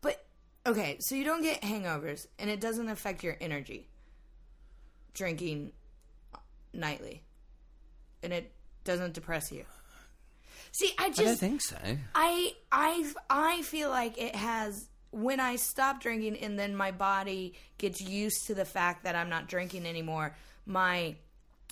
[0.00, 0.24] But
[0.66, 3.88] okay, so you don't get hangovers and it doesn't affect your energy
[5.14, 5.72] drinking
[6.72, 7.22] nightly.
[8.22, 8.52] And it
[8.84, 9.64] doesn't depress you.
[10.72, 11.76] See, I I don't just think so.
[12.14, 17.54] I I I feel like it has when I stop drinking and then my body
[17.78, 21.16] gets used to the fact that I'm not drinking anymore, my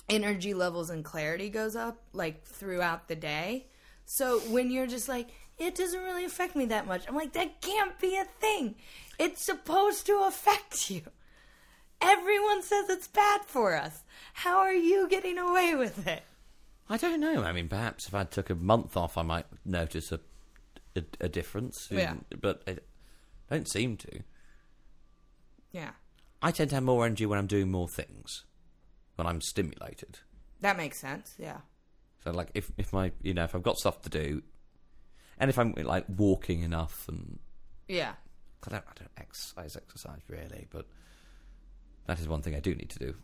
[0.09, 3.67] energy levels and clarity goes up like throughout the day.
[4.05, 7.05] So when you're just like it doesn't really affect me that much.
[7.07, 8.75] I'm like that can't be a thing.
[9.19, 11.03] It's supposed to affect you.
[12.01, 14.03] Everyone says it's bad for us.
[14.33, 16.23] How are you getting away with it?
[16.89, 17.43] I don't know.
[17.43, 20.19] I mean, perhaps if I took a month off, I might notice a
[20.95, 21.89] a, a difference.
[21.91, 22.15] Yeah.
[22.39, 22.81] But
[23.53, 24.23] I don't seem to.
[25.71, 25.91] Yeah.
[26.41, 28.45] I tend to have more energy when I'm doing more things,
[29.15, 30.19] when I'm stimulated.
[30.61, 31.35] That makes sense.
[31.37, 31.57] Yeah.
[32.23, 34.41] So, like, if if my you know if I've got stuff to do,
[35.37, 37.37] and if I'm like walking enough, and
[37.87, 38.13] Yeah.
[38.65, 40.87] I don't I don't exercise exercise really, but
[42.07, 43.15] that is one thing I do need to do.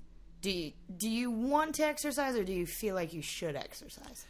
[0.42, 4.26] Do you, do you want to exercise or do you feel like you should exercise?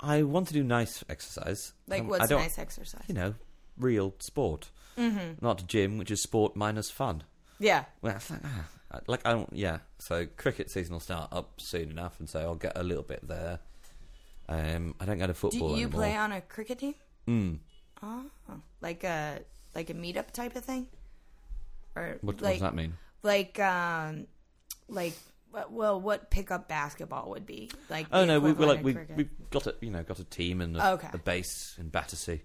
[0.00, 1.72] I want to do nice exercise.
[1.86, 3.04] Like Um, what's nice exercise?
[3.06, 3.34] You know,
[3.78, 5.44] real sport, mm-hmm.
[5.44, 7.22] not gym, which is sport minus fun.
[7.58, 7.84] Yeah.
[8.02, 9.78] Well, it's like, ah, like I don't, yeah.
[9.98, 13.26] So cricket season will start up soon enough, and so I'll get a little bit
[13.26, 13.60] there.
[14.48, 15.70] Um, I don't go to football.
[15.70, 16.00] Do you anymore.
[16.00, 16.94] play on a cricket team?
[17.26, 17.58] Mm.
[18.02, 18.22] Oh,
[18.80, 19.40] like a
[19.74, 20.86] like a meetup type of thing,
[21.96, 22.94] or What, what does that mean?
[23.22, 24.26] like um
[24.88, 25.14] like
[25.70, 28.06] Well, what pickup basketball would be like?
[28.12, 29.16] Oh no, we, we like we cricket.
[29.16, 31.08] we've got a you know got a team and a, Okay.
[31.12, 32.42] a base in Battersea.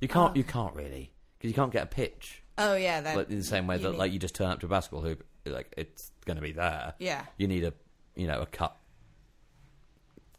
[0.00, 1.11] You can't Oh, you can't really
[1.42, 3.16] because you can't get a pitch Oh yeah, that.
[3.16, 5.02] like in the same way that need- like you just turn up to a basketball
[5.02, 6.94] hoop like it's going to be there.
[7.00, 7.72] yeah, You need a
[8.14, 8.76] you know a cut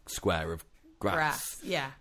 [0.08, 0.64] square of
[1.00, 1.58] grass, grass.
[1.64, 1.92] Yeah,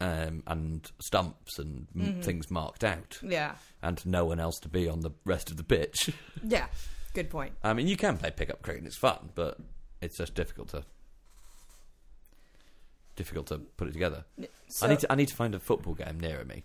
[0.00, 2.20] Um, and stumps and Mm-hmm.
[2.20, 5.64] things marked out, yeah, and no one else to be on the rest of the
[5.64, 6.10] pitch.
[6.46, 6.66] yeah.
[7.14, 7.54] Good point.
[7.62, 9.58] I mean, you can play pickup cricket; and it's fun, but
[10.00, 10.84] it's just difficult to
[13.16, 14.24] difficult to put it together.
[14.68, 16.64] So I need to I need to find a football game nearer me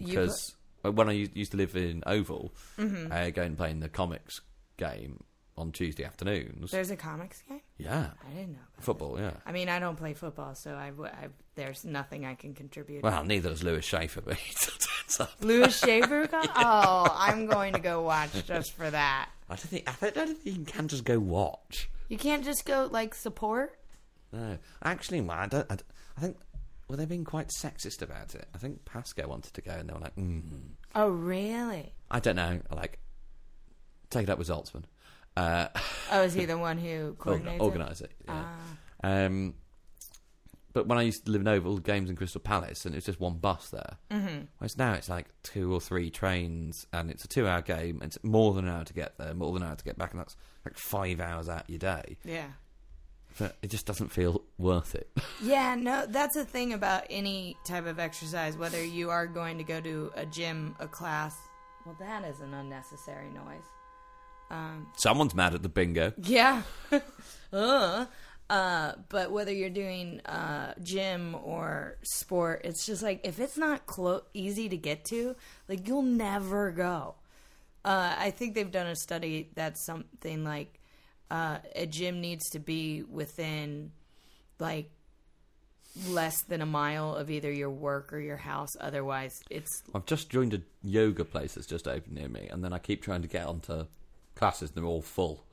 [0.00, 3.12] you put- because when I used to live in Oval, Mm-hmm.
[3.12, 4.40] I go and play in the comics
[4.76, 5.22] game
[5.58, 6.70] on Tuesday afternoons.
[6.70, 7.60] there's a comics game.
[7.76, 8.58] yeah, I didn't know.
[8.74, 9.20] About football.
[9.20, 9.32] Yeah.
[9.44, 10.90] I mean, I don't play football, so I,
[11.54, 13.02] there's nothing I can contribute.
[13.02, 15.32] Well, neither does Lewis Schaffer, but he still turns up.
[15.44, 16.48] Lewis Shaver got?
[16.56, 19.28] Oh, I'm going to go watch just for that.
[19.50, 21.90] I don't think I don't, I don't think you can just go watch.
[22.08, 23.76] You can't just go like support.
[24.32, 25.66] No, actually, I don't.
[25.70, 25.82] I, don't-
[26.16, 26.36] I think
[26.90, 28.48] well, they're being quite sexist about it.
[28.52, 30.42] I think Pascoe wanted to go, and they were like, mm.
[30.96, 31.94] Oh, really?
[32.10, 32.58] I don't know.
[32.74, 32.98] Like,
[34.10, 34.82] take it up with Zaltzman.
[35.36, 35.68] Uh,
[36.10, 37.62] Oh, is he the one who coordinates?
[37.62, 37.64] it?
[37.64, 38.10] organise it.
[38.26, 38.42] Yeah.
[39.04, 39.08] Ah.
[39.08, 39.54] Um,
[40.72, 43.04] but when I used to live in Oval, games in Crystal Palace, and it was
[43.04, 43.96] just one bus there.
[44.10, 44.46] Mm-hmm.
[44.58, 48.00] Whereas now it's like two or three trains, and it's a two-hour game.
[48.02, 49.96] And it's more than an hour to get there, more than an hour to get
[49.96, 52.16] back, and that's like five hours out your day.
[52.24, 52.48] Yeah.
[53.38, 55.08] But it just doesn't feel worth it.
[55.42, 59.64] Yeah, no, that's the thing about any type of exercise, whether you are going to
[59.64, 61.34] go to a gym, a class.
[61.86, 63.64] Well, that is an unnecessary noise.
[64.50, 66.12] Um, Someone's mad at the bingo.
[66.18, 66.62] yeah.
[67.52, 68.06] uh,
[68.50, 73.86] uh, but whether you're doing uh, gym or sport, it's just like if it's not
[73.86, 75.36] clo- easy to get to,
[75.68, 77.14] like you'll never go.
[77.84, 80.79] Uh, I think they've done a study that's something like
[81.30, 83.92] uh, a gym needs to be within
[84.58, 84.90] like
[86.08, 88.70] less than a mile of either your work or your house.
[88.80, 92.72] Otherwise, it's I've just joined a yoga place that's just opened near me, and then
[92.72, 93.86] I keep trying to get onto
[94.34, 95.44] classes, and they're all full.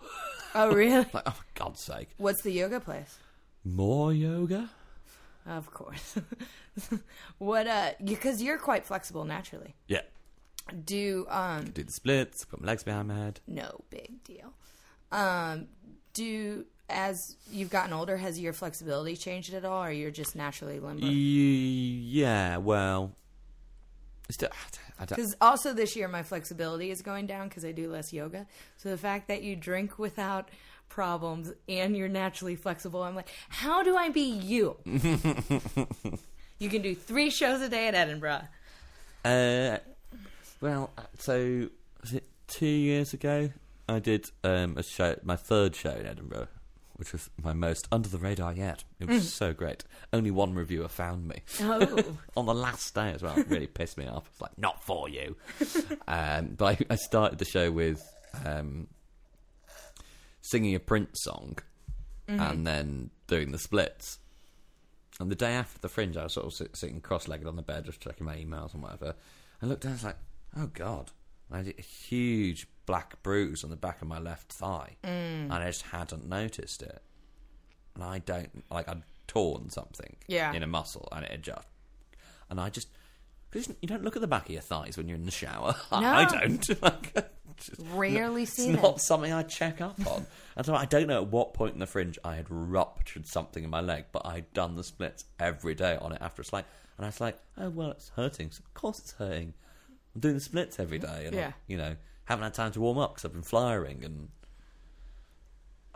[0.56, 1.06] oh really?
[1.13, 2.10] Like, oh, for God's sake.
[2.18, 3.18] What's the yoga place?
[3.66, 4.70] More yoga?
[5.46, 6.18] Of course.
[7.38, 7.68] what?
[7.68, 9.76] Uh, because you're quite flexible naturally.
[9.88, 10.02] Yeah.
[10.86, 13.40] Do um Do the splits, put my legs behind my head.
[13.48, 14.54] no big deal.
[15.12, 15.67] Um,
[16.13, 20.80] do as you've gotten older, has your flexibility changed at all, or you're just naturally
[20.80, 21.06] limber?
[21.06, 23.12] Yeah, well.
[24.30, 24.50] Still,
[25.00, 28.12] I don't, Because also this year my flexibility is going down because I do less
[28.12, 28.46] yoga.
[28.76, 30.50] So the fact that you drink without
[30.89, 34.76] problems and you're naturally flexible, I'm like, how do I be you?
[36.60, 38.41] you can do three shows a day at Edinburgh.
[39.24, 39.78] Uh,
[40.60, 40.89] well,
[41.20, 41.70] so
[42.02, 43.50] was it two years ago?
[43.89, 46.47] I did um, a show, my third show in Edinburgh,
[46.95, 48.84] which was my most under the radar yet.
[49.00, 49.84] It was so great.
[50.12, 53.38] Only one reviewer found me Oh, on the last day as well.
[53.38, 54.28] It really pissed me off.
[54.32, 55.36] It's like not for you.
[56.08, 58.04] um, but I, I started the show with
[58.45, 58.88] um,
[60.41, 61.58] singing a Prince song
[62.28, 64.19] and then doing the splits.
[65.19, 67.62] And the day after the fringe, I was sort of sit, sitting cross-legged on the
[67.62, 69.15] bed, just checking my emails and whatever.
[69.62, 70.17] I looked down, I was like,
[70.58, 71.12] "Oh God!"
[71.50, 75.08] And I had a huge black bruise on the back of my left thigh, mm.
[75.43, 77.04] and I just hadn't noticed it.
[77.93, 80.54] And I don't like I'd torn something Yeah.
[80.54, 81.67] in a muscle, and it had just,
[82.50, 82.88] and I just.
[83.50, 85.76] Because you don't look at the back of your thighs when you're in the shower.
[85.91, 86.67] I don't.
[86.82, 87.13] Like,
[87.58, 89.02] just- rarely it's seen not it.
[89.02, 90.26] something I check up on.
[90.56, 93.63] and so I don't know at what point in the fringe I had ruptured something
[93.63, 96.65] in my leg, but I'd done the splits every day on it after it's like,
[96.97, 98.52] and I was like, oh well, it's hurting.
[98.52, 99.54] So of course it's hurting.
[100.13, 101.15] I'm doing the splits every mm-hmm.
[101.15, 101.52] day, and I- Yeah.
[101.67, 101.95] you know,
[102.28, 104.30] haven't had time to warm up because I've been flying, and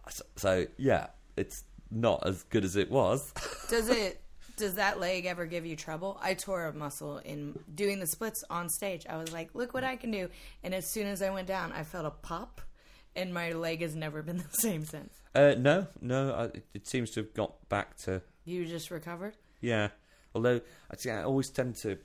[0.10, 3.32] so, so yeah, it's not as good as it was.
[3.70, 4.22] Does it?
[4.58, 6.20] Does that leg ever give you trouble?
[6.22, 9.06] I tore a muscle in doing the splits on stage.
[9.10, 10.30] I was like, "Look what I can do!"
[10.64, 12.62] And as soon as I went down, I felt a pop,
[13.16, 15.14] and my leg has never been the same since.
[15.36, 19.36] uh, no, no, I, it, it seems to have got back to You just recovered.
[19.62, 19.90] Yeah.
[20.34, 21.98] Although I see, I always tend to,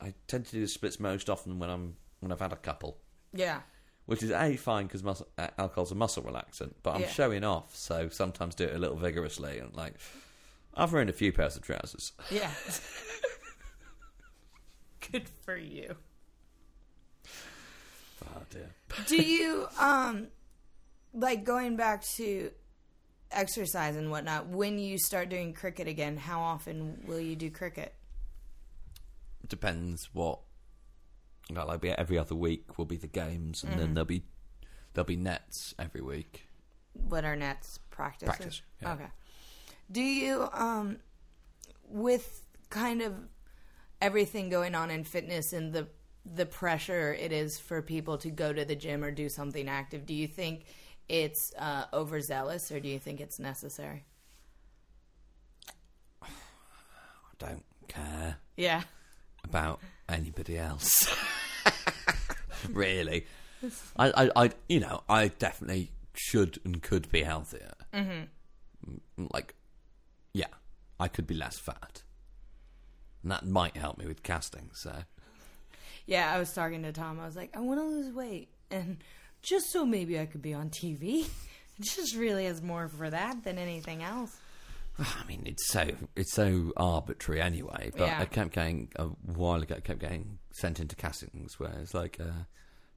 [0.00, 2.96] I tend to do the splits most often when I'm when I've had a couple,
[3.32, 3.60] Yeah.
[4.06, 6.74] which is a fine because muscle, uh, alcohol's a muscle relaxant.
[6.82, 7.08] But I'm Yeah.
[7.10, 9.94] showing off, so sometimes do it a little vigorously and like.
[10.74, 12.12] I've ruined a few pairs of trousers.
[12.30, 12.50] Yeah.
[15.12, 15.96] Good for you.
[18.24, 18.70] Oh dear.
[19.06, 20.28] Do you um
[21.12, 22.50] like going back to
[23.32, 27.94] exercise and whatnot, when you start doing cricket again, how often will you do cricket?
[29.46, 30.40] Depends what.
[31.54, 34.22] Like, like every other week will be the games, and then there'll be
[34.94, 36.46] there'll be nets every week.
[36.92, 38.36] what are Net's practices?
[38.36, 38.92] Practice, yeah.
[38.94, 39.06] Okay.
[39.90, 40.98] Do you um
[41.88, 43.14] with kind of
[44.00, 45.88] everything going on in fitness and the
[46.24, 50.04] the pressure it is for people to go to the gym or do something active,
[50.06, 50.64] do you think
[51.08, 54.04] it's uh, overzealous or do you think it's necessary?
[56.22, 56.28] I
[57.38, 58.82] don't care Yeah.
[59.44, 61.08] about anybody else.
[62.72, 63.26] really,
[63.96, 67.72] I, I, I, you know, I definitely should and could be healthier.
[67.92, 69.26] Mm-hmm.
[69.32, 69.54] Like,
[70.32, 70.46] yeah,
[70.98, 72.02] I could be less fat,
[73.22, 74.70] and that might help me with casting.
[74.74, 74.94] So,
[76.06, 77.20] Yeah, I was talking to Thom.
[77.20, 78.98] I was like, I want to lose weight, and
[79.42, 81.26] just so maybe I could be on TV.
[81.78, 84.36] It just really is more for that than anything else.
[84.98, 87.90] I mean, it's so it's so arbitrary anyway.
[87.96, 88.18] But Yeah.
[88.20, 89.76] I kept getting a while ago.
[89.76, 92.44] I kept getting sent into castings where it's like, uh,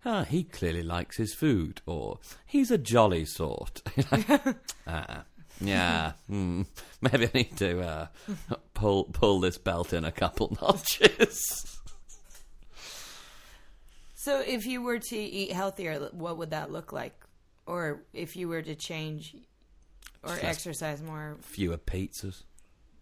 [0.06, 3.82] ah, he clearly likes his food, or he's a jolly sort.
[4.86, 5.24] Ah,
[5.62, 6.64] yeah, hmm,
[7.00, 8.08] maybe I need to uh,
[8.74, 11.80] pull pull this belt in a couple notches.
[14.16, 17.14] So, if you were to eat healthier, what would that look like?
[17.66, 19.36] Or if you were to change
[20.24, 21.38] or exercise more?
[21.42, 22.44] Fewer pizzas.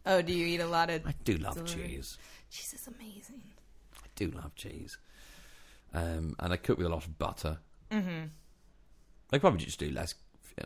[0.05, 1.05] Oh, do you eat a lot of?
[1.05, 1.88] I do love Delivery.
[1.89, 2.17] cheese.
[2.49, 3.41] Cheese is amazing.
[3.95, 4.97] I do love cheese.
[5.93, 7.60] Um, and I cook with a lot of butter.
[7.91, 8.27] Mm-hmm.
[9.34, 10.15] I probably just do less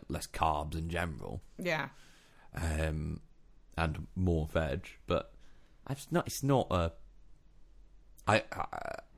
[0.08, 1.42] less carbs in general.
[1.58, 1.88] Yeah.
[2.54, 3.20] um,
[3.76, 4.88] and more veg.
[5.06, 5.32] But
[5.90, 6.26] it's not.
[6.26, 6.92] It's not a.
[8.26, 8.66] I, I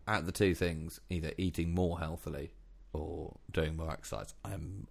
[0.06, 2.50] out of the two things, either eating more healthily
[2.92, 4.34] or doing more exercise.
[4.44, 4.88] I'm.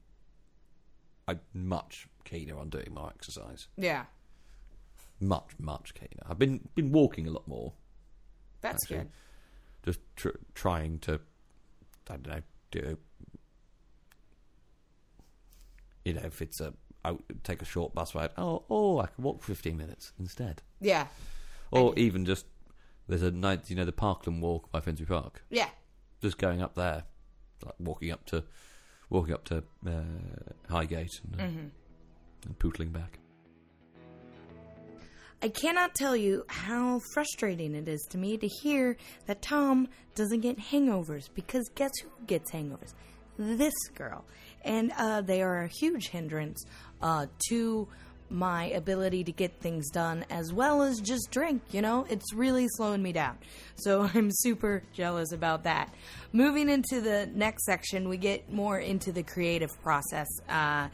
[1.27, 3.67] I'm much keener on doing my exercise.
[3.77, 4.05] Yeah.
[5.19, 6.23] Much, much keener.
[6.29, 7.73] I've been been walking a lot more.
[8.61, 8.97] That's Actually.
[8.97, 9.09] good.
[9.85, 11.15] Just tr- trying to.
[12.09, 12.41] I don't know.
[12.71, 12.97] Do.
[16.05, 16.73] You know, if it's a.
[17.03, 18.31] I would take a short bus ride.
[18.37, 20.61] Oh, oh, I can walk fifteen minutes instead.
[20.79, 21.07] Yeah.
[21.71, 22.45] Or And- even just
[23.07, 25.43] there's a night, you know, the Parkland Walk by Finsbury Park.
[25.49, 25.69] Yeah.
[26.21, 27.03] Just going up there,
[27.63, 28.43] like walking up to,
[29.09, 29.91] walking up to uh,
[30.69, 31.67] Highgate and, uh, Mm-hmm.
[32.45, 33.19] and pootling back.
[35.41, 40.39] I cannot tell you how frustrating it is to me to hear that Thom doesn't
[40.41, 42.95] get hangovers because guess who gets hangovers?
[43.37, 44.25] This girl.
[44.63, 46.65] And uh, they are a huge hindrance
[47.03, 47.87] uh, to
[48.29, 52.05] my ability to get things done as well as just drink, you know?
[52.09, 53.37] It's really slowing me down.
[53.79, 55.93] So I'm super jealous about that.
[56.33, 60.25] Moving into the next section, we get more into the creative process.
[60.49, 60.87] Uh,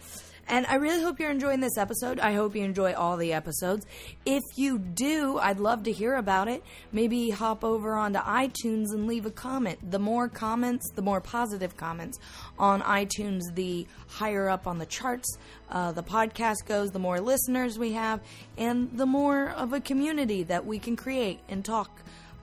[0.47, 2.19] and I really hope you're enjoying this episode.
[2.19, 3.85] I hope you enjoy all the episodes.
[4.25, 6.63] If you do, I'd love to hear about it.
[6.91, 9.91] Maybe hop over onto iTunes and leave a comment.
[9.91, 12.19] The more comments, the more positive comments
[12.59, 15.37] on iTunes, the higher up on the charts
[15.73, 18.21] uh, the podcast goes, the more listeners we have,
[18.57, 21.89] and the more of a community that we can create and talk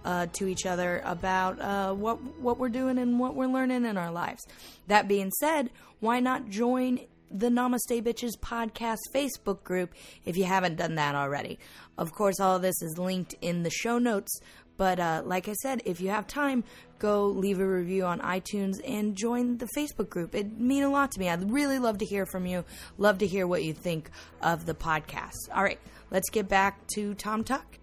[0.05, 3.97] uh, to each other about uh, what what we're doing and what we're learning in
[3.97, 4.41] our lives.
[4.89, 10.77] That being said, why not join the Namaste Bitches podcast Facebook group if you haven't
[10.77, 11.59] done that already?
[11.97, 14.41] Of course, all of this is linked in the show notes.
[14.77, 16.65] But uh, like I said, if you have time,
[16.99, 20.35] go leave a review on iTunes and join the Facebook group.
[20.35, 21.29] It'd mean a lot to me.
[21.29, 22.65] I'd really love to hear from you.
[22.97, 24.11] Love to hear what you think
[24.43, 25.37] of the podcast.
[25.55, 25.79] All right,
[26.11, 27.79] let's get back to Thom Tuck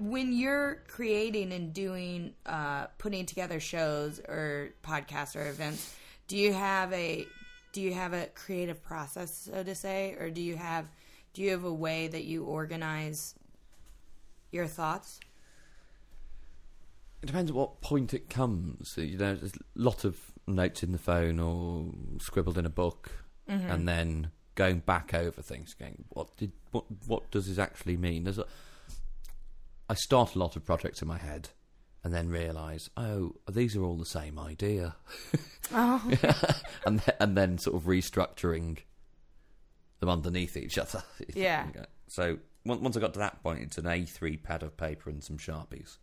[0.00, 5.94] when you're creating and doing uh, putting together shows or podcasts or events
[6.26, 7.26] do you have a
[7.74, 10.86] do you have a creative process so to say or do you have
[11.34, 13.34] do you have a way that you organize
[14.52, 15.20] your thoughts
[17.22, 18.94] It depends at what point it comes.
[18.96, 21.86] You know, there's a lot of notes in the phone or
[22.20, 23.10] scribbled in a book,
[23.48, 23.70] mm-hmm.
[23.70, 28.24] and then going back over things, going, what did what what does this actually mean?
[28.24, 28.46] There's a,
[29.88, 31.48] I start a lot of projects in my head,
[32.04, 34.94] and then realise, oh, these are all the same idea,
[35.72, 36.02] oh.
[36.86, 38.78] And th- and then sort of restructuring
[40.00, 41.02] them underneath each other.
[41.34, 41.66] Yeah.
[42.08, 45.38] So once I got to that point, it's an A3 pad of paper and some
[45.38, 45.96] sharpies.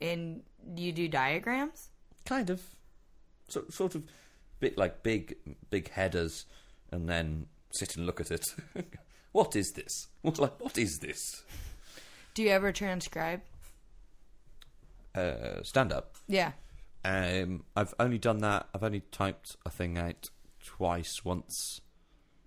[0.00, 0.42] and
[0.76, 1.88] you do diagrams?
[2.24, 2.62] Kind of.
[3.48, 4.04] So, sort of
[4.60, 5.36] bit like big
[5.70, 6.44] big headers
[6.92, 8.44] and then sit and look at it.
[9.32, 10.06] What is this?
[10.22, 11.44] What like what is this?
[12.34, 13.42] Do you ever transcribe
[15.14, 16.52] uh, stand up yeah
[17.04, 20.30] um i've only done that i've only typed a thing out
[20.64, 21.80] twice once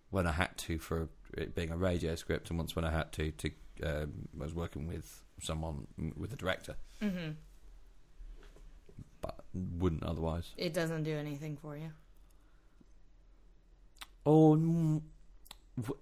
[0.09, 3.12] when i had to for it being a radio script and once when i had
[3.12, 3.49] to to
[3.84, 7.32] um, i was working with someone with a director mm-hmm.
[9.22, 11.91] but wouldn't otherwise it doesn't do anything for you
[14.26, 15.01] Oh, mm,
[15.80, 15.99] w-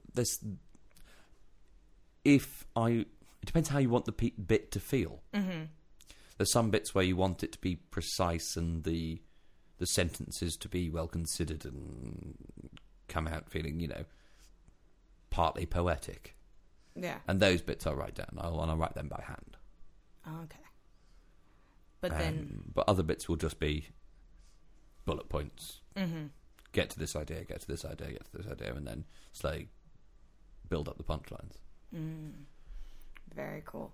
[2.25, 5.21] if I it depends how you want the pe- bit to feel.
[5.33, 5.63] Mm-hmm.
[6.39, 9.21] There's some bits where you want it to be precise and the
[9.77, 12.37] the sentences to be well considered and
[13.09, 14.05] come out feeling, you know,
[15.29, 16.37] partly poetic.
[16.95, 17.17] Yeah.
[17.27, 18.37] And those bits I write down.
[18.37, 19.57] I'll, and I write them by hand.
[20.25, 20.59] Oh, okay.
[22.01, 23.87] But then, Um, but other bits will just be
[25.05, 25.81] bullet points.
[25.97, 26.27] mm-hmm.
[26.71, 29.67] Get to this idea, get to this idea, get to this idea, and then slowly
[30.69, 31.55] build up the punchlines.
[31.93, 32.31] mm,
[33.35, 33.91] very cool.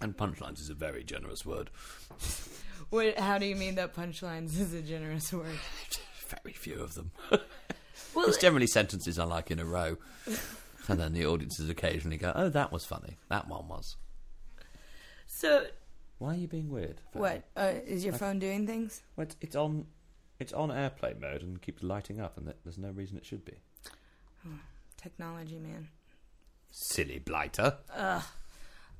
[0.00, 1.70] And punchlines is a very generous word.
[2.90, 3.18] What?
[3.18, 5.58] How do you mean that punchlines is a generous word?
[6.28, 7.10] Very few of them.
[8.14, 9.96] Well, It's generally sentences I like in a row.
[10.86, 13.16] and then the audiences occasionally go, oh, that was funny.
[13.28, 13.96] That one was.
[15.26, 15.66] so
[16.18, 17.00] Why are you being weird?
[17.12, 17.42] what?
[17.56, 19.02] Uh, is your phone doing things?
[19.16, 19.86] Well, it's, it's on
[20.38, 23.54] it's on airplane mode and keeps lighting up, and there's no reason it should be.
[24.96, 25.88] Technology, man.
[26.70, 27.78] Silly blighter.
[27.96, 28.22] Ugh.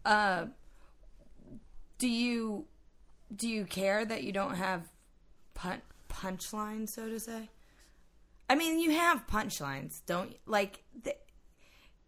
[0.05, 0.47] Uh,
[1.99, 2.67] do you
[3.35, 4.83] do you care that you don't have
[5.55, 7.49] pun- punchlines, so to say?
[8.49, 10.37] I mean, you have punchlines, don't you?
[10.47, 11.17] like th-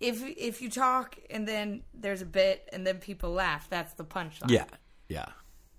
[0.00, 4.04] if if you talk and then there's a bit and then people laugh, that's the
[4.04, 4.50] punchline.
[4.50, 4.66] Yeah,
[5.08, 5.26] yeah,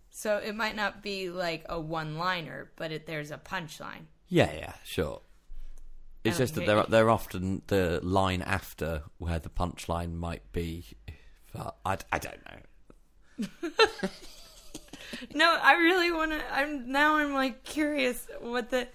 [0.09, 4.07] So it might not be like a one-liner, but it, there's a punchline.
[4.27, 4.73] yeah, yeah.
[4.83, 5.21] Sure.
[6.25, 10.85] It's just that they're they're often the line after where the punchline might be.
[11.85, 12.59] I, I don't know.
[15.33, 16.41] No, I really want to.
[16.53, 17.15] I'm now.
[17.17, 18.87] I'm like curious what the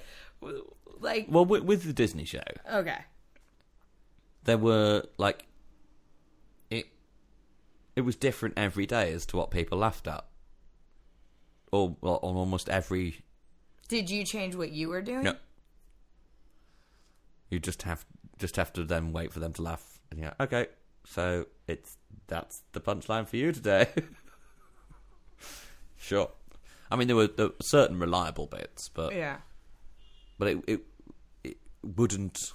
[1.01, 1.27] like.
[1.29, 2.41] Well, with, with the Disney show,
[2.73, 2.97] Okay.
[4.45, 5.45] there were like
[6.71, 6.87] it
[7.95, 10.25] it was different every day as to what people laughed at
[11.73, 13.21] or well, on almost every
[13.89, 15.25] Did you change what you were doing?
[15.25, 15.35] no
[17.51, 18.07] you just have
[18.39, 20.69] just have to then wait for them to laugh and yeah okay
[21.05, 23.89] so it's that's the punchline for you today
[26.05, 26.31] sure
[26.91, 29.39] i mean there were, there were certain reliable bits but Yeah.
[30.39, 30.81] but it, it
[31.43, 32.53] it wouldn't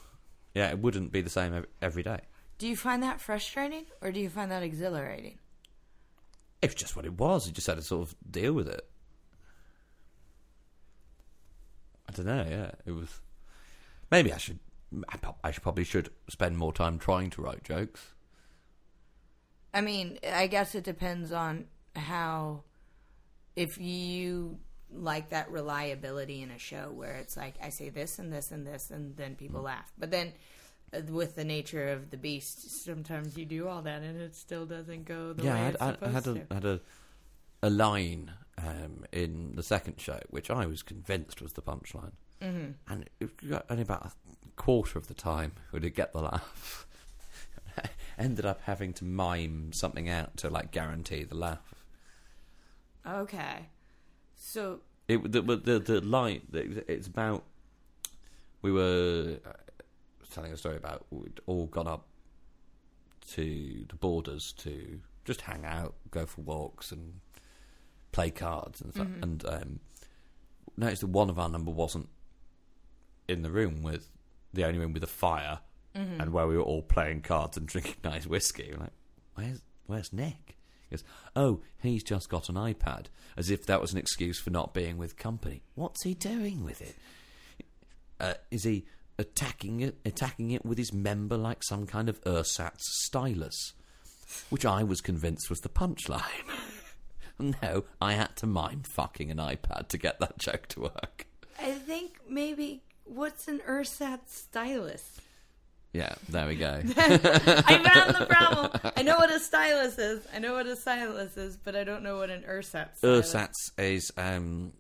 [0.54, 2.20] yeah it wouldn't be the same ev- every day
[2.60, 5.40] Do you find that frustrating or do you find that exhilarating?
[6.62, 7.48] It's just what it was.
[7.48, 8.84] You just had to sort of deal with it.
[12.08, 12.46] I don't know.
[12.50, 13.22] Yeah, it was.
[14.12, 14.60] Maybe I should.
[15.08, 18.14] I, prob- I should probably should spend more time trying to write jokes.
[19.74, 22.64] I mean, I guess it depends on how.
[23.56, 24.60] If you
[24.92, 28.66] like that reliability in a show where it's like, I say this and this and
[28.66, 29.92] this, and then people laugh.
[29.98, 30.34] But then
[30.94, 34.66] uh, with the nature of the beast, sometimes you do all that and it still
[34.66, 36.46] doesn't go the yeah, way I had, it's I, I supposed had to.
[36.50, 36.82] a had a
[37.62, 42.72] a line um, in the second show which I was convinced was the punchline, mm-hmm.
[42.88, 44.12] and it got only about a
[44.56, 46.86] quarter of the time would it get the laugh.
[48.18, 51.76] Ended up having to mime something out to like guarantee the laugh.
[53.18, 53.68] Okay.
[54.36, 57.44] So, It the the the line it's about.
[58.62, 59.52] We were uh,
[60.34, 62.08] telling a story about we'd all gone up
[63.32, 67.22] to the borders to just hang out, go for walks, and
[68.12, 69.08] play cards and stuff.
[69.22, 69.80] And um,
[70.78, 72.10] noticed that one of our number wasn't
[73.28, 74.10] in the room with
[74.54, 75.60] the only room with a fire,
[75.96, 78.70] and where we were all playing cards and drinking nice whiskey.
[78.74, 78.94] We're like,
[79.36, 80.58] where's where's Nick?
[80.90, 81.04] He goes,
[81.36, 83.06] oh, he's just got an iPad,
[83.38, 85.62] as if that was an excuse for not being with company.
[85.76, 86.96] What's he doing with it?
[88.20, 88.86] Uh, is he
[89.18, 93.74] attacking it, attacking it with his member like some kind of ersatz stylus?
[94.50, 96.22] Which I was convinced was the punchline.
[97.40, 101.28] no, I had to mime fucking an iPad to get that joke to work.
[101.60, 102.84] I think maybe.
[103.06, 105.20] What's an ersatz stylus?
[106.00, 106.82] Yeah, there we go.
[106.98, 108.94] I found the problem.
[108.96, 110.26] I know what a stylus is.
[110.34, 113.02] I know what a stylus is, but I don't know what an ersatz.
[113.04, 114.72] Ersatz is um,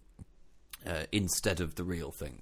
[0.87, 2.39] uh, instead of the real thing.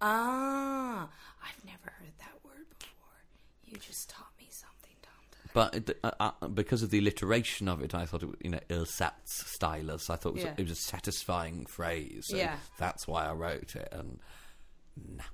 [0.00, 1.08] Ah,
[1.42, 3.18] I've never heard that word before.
[3.66, 5.50] You just taught me something, Thom.
[5.52, 8.60] But uh, uh, because of the alliteration of it, I thought it was, you know,
[8.68, 10.08] ersatz stylus.
[10.10, 10.54] I thought it was, Yeah.
[10.56, 12.26] it was a satisfying phrase.
[12.28, 12.54] So Yeah.
[12.78, 13.88] That's why I wrote it.
[13.90, 14.20] And
[15.16, 15.24] no.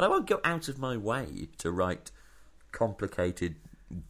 [0.00, 2.10] But I won't go out of my way to write
[2.72, 3.56] complicated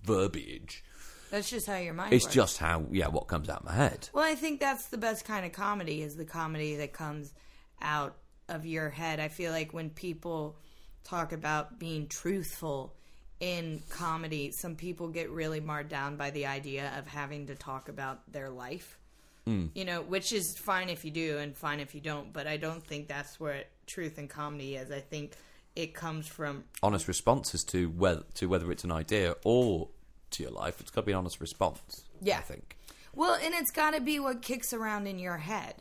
[0.04, 0.84] verbiage.
[1.32, 2.34] That's just how your mind It's works.
[2.36, 4.08] just how, yeah, what comes out of my head.
[4.12, 7.34] Well, I think that's the best kind of comedy is the comedy that comes
[7.82, 8.14] out
[8.48, 9.18] of your head.
[9.18, 10.58] I feel like when people
[11.02, 12.94] talk about being truthful
[13.40, 17.88] in comedy, some people get really marred down by the idea of having to talk
[17.88, 18.96] about their life.
[19.44, 19.66] Hmm.
[19.74, 22.58] You know, which is fine if you do and fine if you don't, but I
[22.58, 24.92] don't think that's where truth and comedy is.
[24.92, 25.32] I think
[25.76, 29.88] it comes from honest responses to whether to whether it's an idea or
[30.32, 30.80] to your life.
[30.80, 32.04] It's got to be an honest response.
[32.20, 32.38] Yeah.
[32.38, 32.76] I think.
[33.14, 35.74] Well, and it's got to be what kicks around in your head.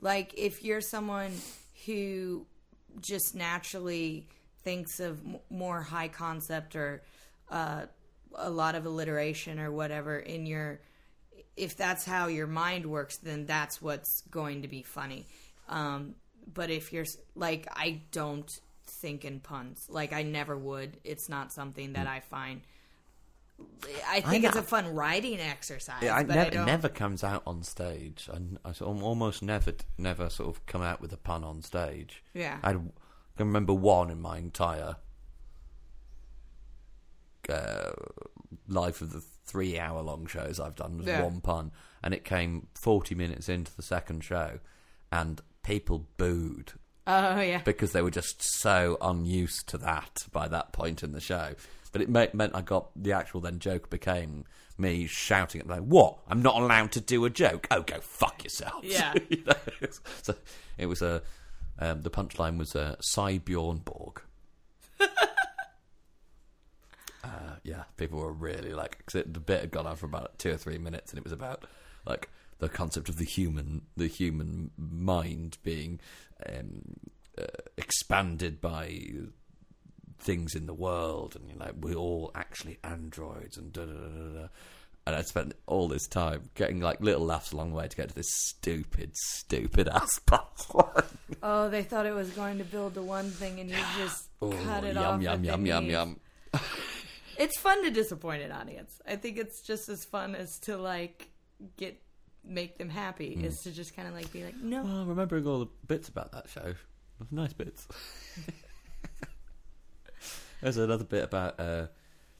[0.00, 1.32] Like if you're someone
[1.86, 2.46] who
[3.00, 4.28] just naturally
[4.62, 7.02] thinks of m- more high concept or
[7.50, 7.86] uh,
[8.34, 10.80] a lot of alliteration or whatever in your
[11.56, 15.26] if that's how your mind works then that's what's going to be funny
[15.68, 16.14] um,
[16.52, 21.52] but if you're like i don't think in puns like i never would it's not
[21.52, 22.60] something that i find
[24.08, 27.24] i think it's a fun writing exercise Yeah, I but never, I it never comes
[27.24, 28.28] out on stage.
[28.32, 32.22] I, I almost never, never sort of come out with a pun on stage.
[32.34, 32.58] Yeah.
[32.62, 32.92] I can
[33.38, 34.96] remember one in my entire
[37.48, 37.92] uh,
[38.68, 41.22] life of the three-hour-long shows I've done was Yeah.
[41.22, 41.72] one pun,
[42.02, 44.58] and it came forty minutes into the second show,
[45.10, 46.74] and people booed
[47.06, 51.20] oh yeah because they were just so unused to that by that point in the
[51.20, 51.54] show.
[51.92, 54.44] But it me- meant I got the actual then joke became
[54.76, 56.18] me shouting at them, like, "What?
[56.28, 57.66] I'm not allowed to do a joke?
[57.70, 59.14] Oh, go fuck yourself!" Yeah.
[59.30, 59.54] You know?
[60.22, 60.34] So
[60.76, 61.22] it was a
[61.78, 64.18] um, the punchline was a Cy Bjornborg.
[65.00, 65.06] uh,
[67.64, 70.52] yeah, people were really like 'cause it, the bit had gone on for about two
[70.52, 71.64] or three minutes, and it was about
[72.04, 72.28] like
[72.58, 76.00] the concept of the human, the human mind being
[76.48, 76.82] um,
[77.38, 77.44] uh,
[77.76, 79.00] expanded by
[80.18, 84.08] things in the world, and you know we're all actually androids, and da da da
[84.08, 84.40] da.
[84.42, 84.48] da.
[85.08, 88.08] And I spent all this time getting like little laughs along the way to get
[88.08, 90.18] to this stupid, stupid ass.
[91.42, 94.50] Oh, they thought it was going to build the one thing, and you just Oh,
[94.64, 95.22] cut it yum off.
[95.22, 96.20] yum the yum yum yum.
[97.38, 99.00] It's fun to disappoint an audience.
[99.06, 101.28] I think it's just as fun as to like
[101.76, 102.00] get
[102.46, 103.34] make them happy.
[103.34, 103.44] Hmm.
[103.44, 106.32] Is to just kind of like be like, no, Well, remembering all the bits about
[106.32, 106.74] that show,
[107.30, 107.86] nice bits.
[110.62, 111.82] There's another bit about uh,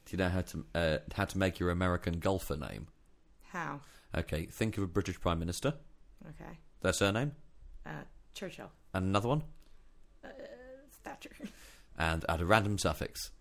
[0.05, 2.87] do you know how to uh, how to make your American golfer name?
[3.51, 3.79] how?
[4.15, 5.73] Okay, think of a British Prime Minister,
[6.27, 7.33] Okay, their surname,
[7.85, 8.03] uh,
[8.33, 9.43] Churchill, and another one,
[11.03, 11.29] Thatcher,
[11.97, 13.31] and add a random suffix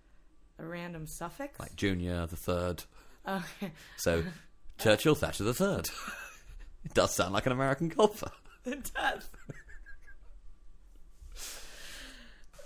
[0.59, 1.59] a random suffix.
[1.61, 2.85] like Junior the third.
[3.27, 4.25] okay, So
[4.79, 5.89] Churchill Thatcher the third.
[6.87, 8.31] it does sound like an American golfer.
[8.65, 9.29] it does.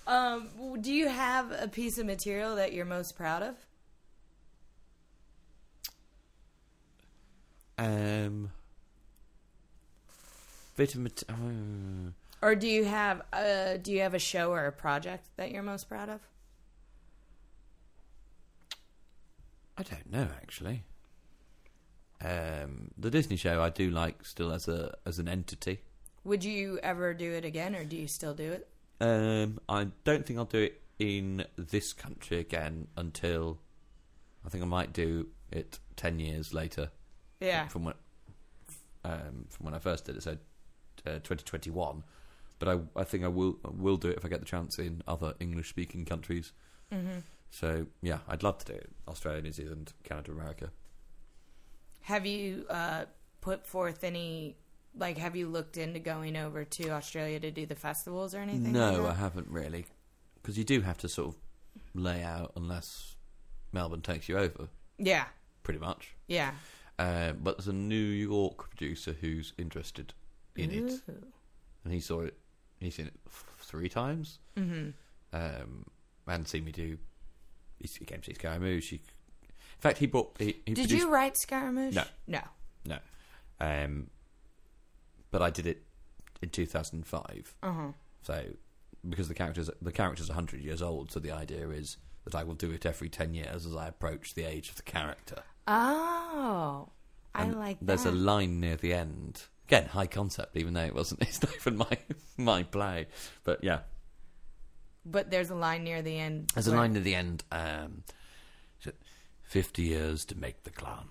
[0.07, 0.49] um,
[0.83, 3.55] do you have a piece of material that you're most proud of?
[7.79, 8.51] Um,
[10.77, 12.11] bit of mat- uh,
[12.43, 15.63] Or do you have uh do you have a show or a project that you're
[15.63, 16.21] most proud of?
[19.79, 20.83] I don't know actually.
[22.23, 25.81] Um, the Disney show I do like still as a as an entity.
[26.25, 28.69] Would you ever do it again or do you still do it?
[29.01, 33.59] Um, I don't think I'll do it in this country again until
[34.45, 36.91] I think I might do it ten years later
[37.41, 37.69] Yeah.
[37.69, 37.95] from when
[39.05, 40.33] um, from when I first did it, so
[41.07, 42.03] uh, 2021.
[42.59, 45.03] But I I think I will will do it if I get the chance in
[45.09, 46.53] other English speaking countries.
[46.93, 47.21] Mm-hmm.
[47.51, 48.91] So yeah, I'd love to do it.
[49.09, 50.71] Australia, New Zealand, Canada, America.
[52.03, 53.05] Have you uh
[53.41, 54.57] put forth any
[54.97, 58.73] like have you looked into going over to Australia to do the festivals or anything?
[58.73, 59.87] No, like I haven't really,
[60.43, 61.37] because you do have to sort of
[61.95, 63.17] lay out unless
[63.73, 65.27] Melbourne takes you over, Yeah.
[65.63, 66.15] pretty much.
[66.27, 66.53] Yeah.
[66.99, 70.13] Uh, but there's a New York producer who's interested
[70.57, 71.01] in it,
[71.85, 72.37] and he saw it.
[72.81, 74.93] He's seen it f- three times, Mhm.
[75.33, 75.87] um,
[76.27, 76.99] and seen me do.
[77.79, 78.91] He came to see Sky Scaramouche.
[78.91, 79.01] He,
[79.81, 80.37] in fact, he brought.
[80.39, 81.95] He, he Did produced, you write Scaramouche?
[81.95, 82.05] No.
[82.27, 82.41] No.
[82.85, 82.99] No,
[83.61, 84.11] um,
[85.31, 85.83] but I did it
[86.43, 87.55] in 2005.
[87.63, 87.89] Uh-huh.
[88.21, 88.45] So,
[89.09, 92.55] because the characters the character's hundred years old, so the idea is that I will
[92.55, 95.45] do it every ten years as I approach the age of the character.
[95.67, 96.91] Oh.
[97.35, 97.87] I And like that.
[97.87, 99.45] There's a line near the end.
[99.67, 101.23] Again, high concept, even though it wasn't.
[101.29, 101.97] It's not even my
[102.37, 103.07] my play,
[103.45, 103.81] but yeah,
[105.07, 106.51] but there's a line near the end.
[106.55, 107.45] there's a line near the end.
[107.51, 108.03] Um,
[109.51, 111.09] Fifty years to make the clown.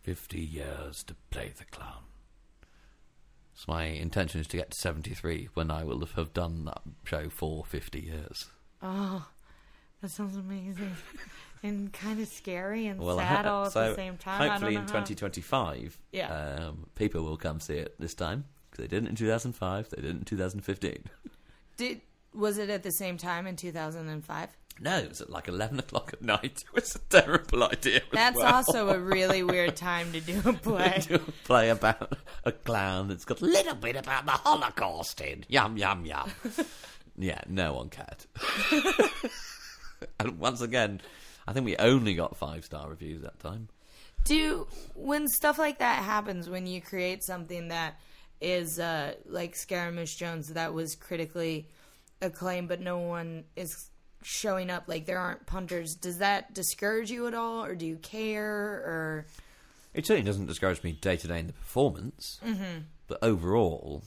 [0.00, 2.04] Fifty years to play the clown.
[3.52, 7.28] So my intention is to get to seventy-three when I will have done that show
[7.28, 8.46] for fifty years.
[8.80, 9.26] Oh,
[10.00, 10.96] that sounds amazing.
[11.62, 14.40] and kind of scary and Well, sad all at so the same time.
[14.40, 16.32] I Hopefully, in know how- 2025, Yeah.
[16.32, 20.20] um, people will come see it this time because they didn't in 2005, they didn't
[20.20, 21.04] in 2015.
[21.76, 22.00] Did
[22.32, 24.48] was it at the same time in 2005?
[24.80, 26.64] No, it was at like 11 o'clock at night.
[26.72, 28.00] It was a terrible idea.
[28.12, 28.54] That's well.
[28.54, 31.02] also a really weird time to do a play.
[31.06, 35.44] Do a play about a clown that's got a little bit about the Holocaust in.
[35.48, 36.30] Yum, yum, yum.
[37.16, 38.24] yeah, no one cared.
[40.18, 41.00] and once again,
[41.46, 43.68] I think we only got five star reviews that time.
[44.24, 48.00] Do when stuff like that happens, when you create something that
[48.40, 51.68] is uh, like Scaramouche Jones that was critically
[52.20, 53.90] acclaimed, but no one is
[54.22, 55.94] showing up, like there aren't punters.
[55.94, 58.44] Does that discourage you at all, or do you care?
[58.44, 59.26] Or
[59.94, 62.80] It certainly doesn't discourage me day to day in the performance, mm-hmm.
[63.08, 64.02] but overall,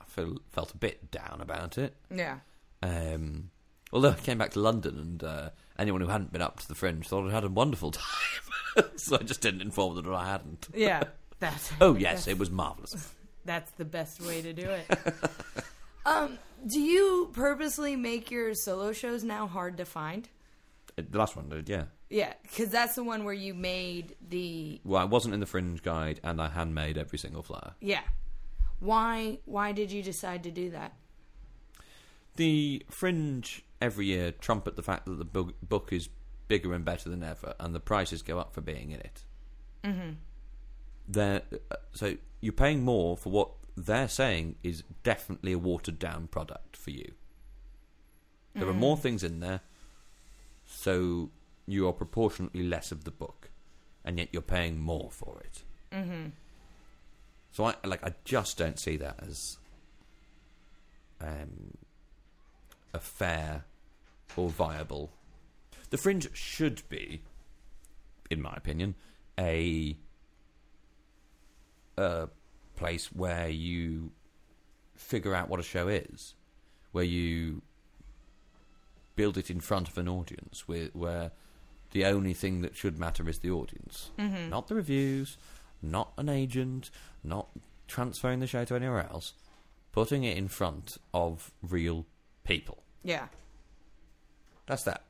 [0.00, 1.94] I feel, felt a bit down about it.
[2.14, 2.38] yeah,
[2.82, 3.50] Um,
[3.92, 6.74] although I came back to London and uh, anyone who hadn't been up to the
[6.74, 8.84] Fringe thought I'd had a wonderful time.
[8.96, 10.68] so I just didn't inform them that I hadn't.
[10.74, 11.02] yeah,
[11.38, 13.12] that's Oh, yes, it was marvellous.
[13.44, 14.86] that's the best way to do it.
[16.04, 20.28] um, do you purposely make your solo shows now hard to find?
[20.96, 21.84] The last one did, yeah.
[22.08, 25.82] Yeah, because that's the one where you made the Well, I wasn't in the Fringe
[25.82, 27.74] guide and I handmade every single flyer.
[27.80, 28.02] yeah.
[28.78, 30.92] Why why did you decide to do that?
[32.36, 36.08] The Fringe every year trumpet the fact that the book, book is
[36.48, 39.24] bigger and better than ever and the prices go up for being in it.
[39.84, 40.10] Mm-hmm.
[41.08, 46.28] They're, uh, so you're paying more for what they're saying is definitely a watered down
[46.28, 47.12] product for you.
[48.54, 49.60] There are more things in there,
[50.64, 51.30] so
[51.66, 53.50] you are proportionately less of the book,
[54.02, 55.62] and yet you're paying more for it.
[55.92, 56.28] Mm-hmm.
[57.52, 59.58] So I like I just don't see that as
[61.20, 61.76] um,
[62.94, 63.64] a fair
[64.36, 65.10] or viable.
[65.90, 67.22] The Fringe should be,
[68.30, 68.94] in my opinion,
[69.38, 69.98] a
[71.98, 72.28] a
[72.76, 74.12] place where you
[74.94, 76.34] figure out what a show is,
[76.92, 77.62] where you
[79.16, 81.32] build it in front of an audience, where, where
[81.92, 84.50] the only thing that should matter is the audience, mm-hmm.
[84.50, 85.38] not the reviews,
[85.82, 86.90] not an agent,
[87.24, 87.48] not
[87.88, 89.34] transferring the show to anywhere else,
[89.92, 92.04] putting it in front of real
[92.44, 92.82] people.
[93.02, 93.28] Yeah.
[94.66, 95.02] That's that.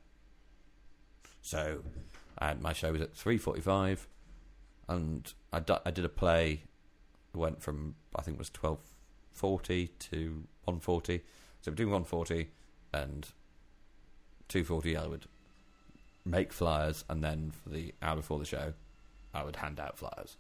[1.42, 1.82] So,
[2.38, 4.06] I had my show was at three forty-five,
[4.88, 6.64] and I, I did a play.
[7.36, 8.78] Went from I think it was twelve
[9.30, 11.22] forty to one forty.
[11.60, 12.48] So between one forty
[12.92, 13.28] and
[14.48, 15.26] two forty, I would
[16.24, 18.72] make flyers, and then for the hour before the show,
[19.34, 20.36] I would hand out flyers.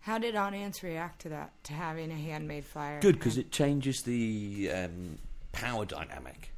[0.00, 1.52] How did audience react to that?
[1.64, 3.00] To having a handmade flyer?
[3.00, 5.18] Good because it changes the um,
[5.50, 6.52] power dynamic.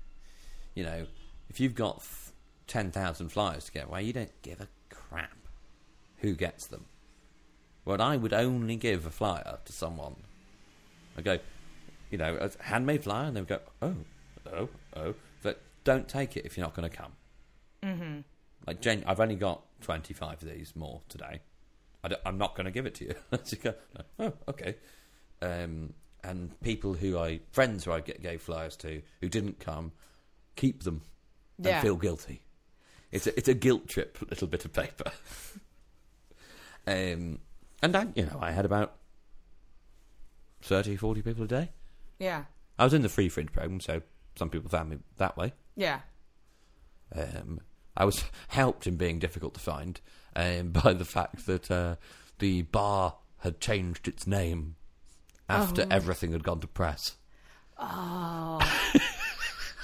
[0.74, 1.06] You know,
[1.48, 2.32] if you've got f-
[2.66, 5.30] ten thousand flyers to get away, you don't give a crap
[6.18, 6.84] who gets them.
[7.88, 10.16] Well, I would only give a flyer to someone.
[11.16, 11.38] I go,
[12.10, 13.94] you know, a handmade flyer, and they would go, oh,
[14.52, 15.14] oh, oh.
[15.42, 17.12] But don't take it if you're not going to come.
[17.82, 18.18] Mm-hmm.
[18.66, 21.40] Like Jane, I've only got twenty-five of these more today.
[22.04, 23.14] I am not going to give it to you.
[23.46, 23.72] She go,
[24.18, 24.74] oh, okay.
[25.40, 29.92] Um, and people who I friends who I get gave flyers to who didn't come,
[30.56, 31.00] keep them
[31.56, 31.80] and Yeah.
[31.80, 32.42] feel guilty.
[33.12, 35.10] It's a, it's a guilt trip little bit of paper.
[36.86, 37.38] um,
[37.82, 38.94] and I, you know, I had about
[40.62, 41.70] 30, 40 people a day.
[42.18, 42.44] Yeah.
[42.78, 44.02] I was in the free fringe program, so
[44.36, 45.52] some people found me that way.
[45.76, 46.00] Yeah.
[47.14, 47.60] Um,
[47.96, 50.00] I was helped in being difficult to find
[50.36, 51.96] um, by the fact that uh,
[52.38, 54.76] the bar had changed its name
[55.48, 55.86] after Oh.
[55.90, 57.16] everything had gone to press,
[57.80, 58.58] Oh.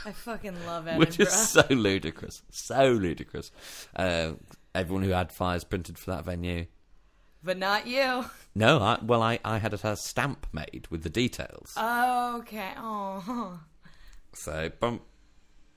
[0.06, 0.98] I fucking love Edinburgh.
[0.98, 3.50] which is so ludicrous, so ludicrous.
[3.96, 4.32] Uh,
[4.74, 6.66] everyone who had flyers printed for that venue.
[7.44, 8.24] But not you.
[8.56, 11.74] No, I, well, I, I had a stamp made with the details.
[11.76, 12.70] Oh, okay.
[12.76, 13.58] Oh.
[14.36, 15.02] So, bump,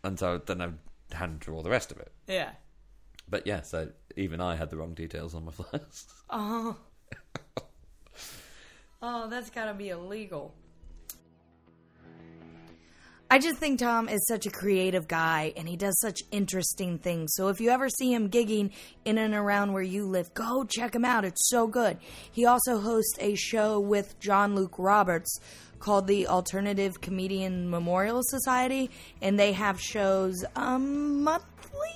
[0.04, 2.12] and so then I hand through all the rest of it.
[2.28, 2.52] Yeah.
[3.28, 6.06] But yeah, so even I had the wrong details on my flyers.
[6.30, 6.78] Oh.
[9.02, 10.54] oh, that's got to be illegal.
[13.30, 17.34] I just think Thom is such a creative guy and he does such interesting things.
[17.36, 18.72] So if you ever see him gigging
[19.04, 21.26] in and around where you live, go check him out.
[21.26, 21.98] It's so good.
[22.32, 25.42] He also hosts a show with John-Luke Roberts
[25.80, 28.90] called the Alternative Comedy Memorial Society
[29.22, 31.90] and they have shows um monthly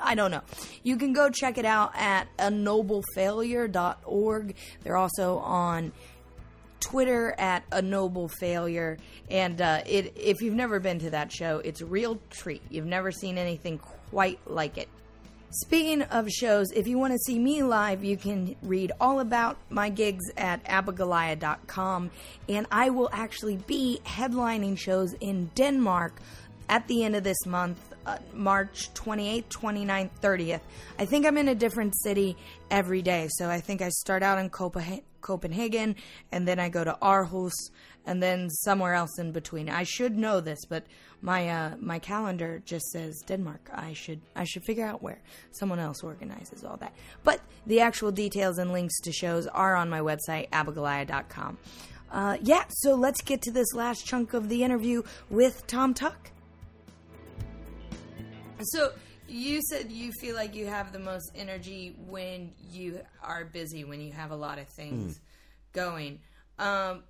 [0.00, 0.42] I don't know.
[0.84, 4.54] You can go check it out at ennoblefailure.org.
[4.84, 5.90] They're also on
[6.80, 8.98] Twitter at a noble failure,
[9.30, 12.62] and uh, it if you've never been to that show, it's a real treat.
[12.70, 13.78] You've never seen anything
[14.10, 14.88] quite like it.
[15.50, 19.56] Speaking of shows, if you want to see me live, you can read all about
[19.70, 22.10] my gigs at abigoliah.com,
[22.48, 26.20] and I will actually be headlining shows in Denmark
[26.68, 27.78] at the end of this month.
[28.08, 30.60] uh, March 28th, 29th, 30th.
[30.98, 32.36] I think I'm in a different city
[32.70, 33.28] every day.
[33.32, 35.96] So I think I start out in Copenhagen, Copenhagen
[36.32, 37.52] and then I go to Aarhus
[38.06, 39.68] and then somewhere else in between.
[39.68, 40.84] I should know this, but
[41.20, 43.70] my uh, my calendar just says Denmark.
[43.72, 45.20] I should I should figure out where.
[45.50, 46.94] Someone else organizes all that.
[47.22, 51.58] But the actual details and links to shows are on my website abigoliah.com.
[52.10, 56.30] Uh, yeah, so let's get to this last chunk of the interview with Thom Tuck.
[58.62, 58.92] So
[59.28, 64.00] you said you feel like you have the most energy when you are busy, when
[64.00, 65.20] you have a lot of things
[65.72, 66.20] going.
[66.58, 67.02] Um,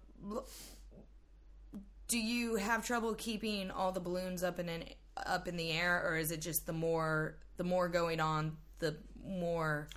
[2.09, 4.85] do you have trouble keeping all the balloons up in an,
[5.17, 8.97] up in the air, or is it just the more the more going on, the
[9.25, 9.89] more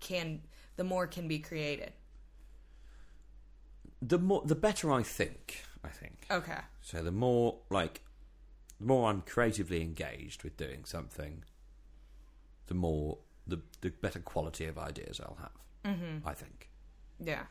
[0.00, 0.40] can
[0.76, 1.92] the more can be created?
[4.00, 5.64] The more, the better I think.
[5.84, 6.26] I think.
[6.30, 6.58] Okay.
[6.82, 8.02] So the more like,
[8.80, 11.44] the more I'm creatively engaged with doing something,
[12.68, 15.94] the more the the better quality of ideas I'll have.
[15.94, 16.28] Mm-hmm.
[16.28, 16.68] I think,
[17.24, 17.42] Yeah.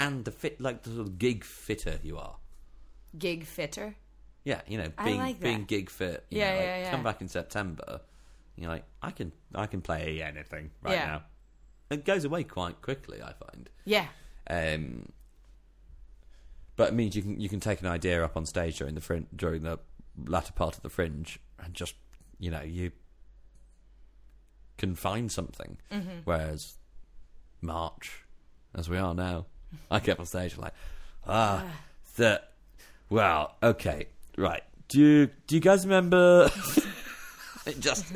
[0.00, 2.36] and the fit like the sort of gig fitter you are.
[3.18, 3.94] Gig fitter.
[4.44, 6.24] Yeah, you know, being like being gig fit.
[6.30, 6.90] You Yeah, know, like, yeah, yeah.
[6.90, 8.00] Come back in September.
[8.56, 11.06] You're like, I can I can play anything right Yeah.
[11.06, 11.22] now.
[11.90, 13.70] It goes away quite quickly, I find.
[13.84, 14.06] Yeah.
[14.50, 15.10] Um,
[16.76, 19.00] but it means you can you can take an idea up on stage during the
[19.00, 19.78] frin- during the
[20.26, 21.94] latter part of the fringe and just
[22.38, 22.90] you know you
[24.78, 25.78] can find something.
[25.92, 26.18] Mm-hmm.
[26.24, 26.74] Whereas
[27.60, 28.24] March,
[28.74, 29.46] as we are now,
[29.90, 30.74] I get on stage like
[31.26, 31.64] ah
[32.16, 32.52] that
[33.08, 34.06] well okay
[34.36, 36.50] right do you do you guys remember?
[37.66, 38.12] it just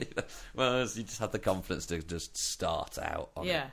[0.54, 3.50] well you just had the confidence to just start out on it.
[3.50, 3.66] Yeah.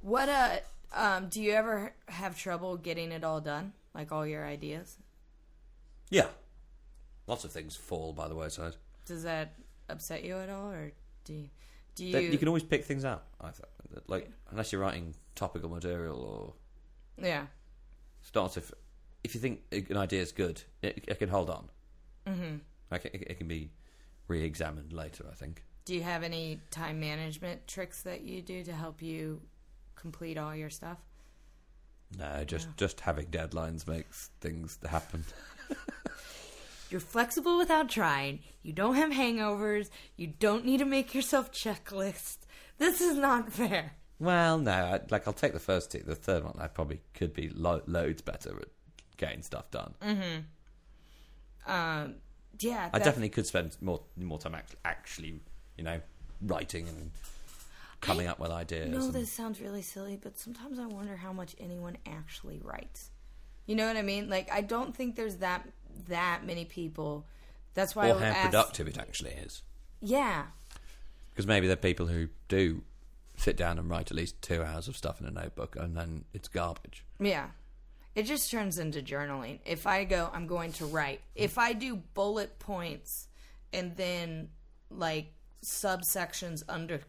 [0.00, 0.56] What uh
[0.94, 3.72] um do you ever have trouble getting it all done?
[3.94, 4.96] Like all your ideas?
[6.10, 6.28] Yeah.
[7.26, 8.76] Lots of things fall by the wayside.
[9.06, 9.54] Does that
[9.88, 10.92] upset you at all or
[11.24, 11.48] do you
[11.94, 13.24] do you, You can always pick things out.
[13.40, 13.68] I thought,
[14.06, 17.46] like unless you're writing topical material or Yeah.
[18.22, 18.72] starts if
[19.24, 21.68] if you think an idea is good, it, it can hold on.
[22.26, 22.56] Mm-hmm.
[22.90, 23.70] Like it, it can be
[24.28, 25.24] re-examined later.
[25.30, 25.64] I think.
[25.84, 29.40] Do you have any time management tricks that you do to help you
[29.96, 30.98] complete all your stuff?
[32.18, 35.24] No, just just having deadlines makes things happen.
[36.92, 38.40] You're flexible without trying.
[38.62, 39.88] You don't have hangovers.
[40.16, 42.36] You don't need to make yourself checklists.
[42.76, 43.92] This is not fair.
[44.20, 46.00] Well, no, I, like I'll take the first two.
[46.00, 48.68] The third one, I probably could be lo- loads better at
[49.16, 49.94] getting stuff done.
[50.02, 51.70] Mm-hmm.
[51.72, 52.14] um,
[52.60, 55.40] yeah, I that- definitely could spend more more time act- actually,
[55.78, 56.00] you know,
[56.42, 57.10] writing and
[58.00, 58.90] coming up with ideas.
[58.90, 63.10] No, and- this sounds really silly, but sometimes I wonder how much anyone actually writes.
[63.66, 64.28] You know what I mean?
[64.28, 65.68] Like, I don't think there's that
[66.08, 67.26] that many people.
[67.74, 69.62] That's why or would how ask- productive it actually is.
[70.00, 70.46] Yeah,
[71.30, 72.82] Because maybe there are people who do
[73.36, 76.24] sit down and write at least two hours of stuff in a notebook, and then
[76.34, 77.04] it's garbage.
[77.20, 77.48] yeah.
[78.14, 79.60] It just turns into journaling.
[79.64, 81.22] If I go, I'm going to write.
[81.34, 83.28] If I do bullet points
[83.72, 84.50] and then
[84.90, 85.32] like
[85.64, 87.00] subsections under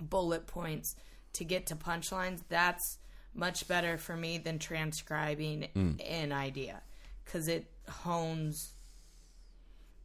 [0.00, 0.96] bullet points
[1.34, 2.98] to get to punchlines, that's
[3.38, 5.92] much better for me than transcribing hmm.
[6.04, 6.82] an idea
[7.24, 8.72] because it hones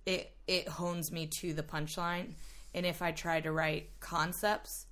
[0.05, 2.33] it it hones me to the punchline
[2.73, 4.85] and if i try to write concepts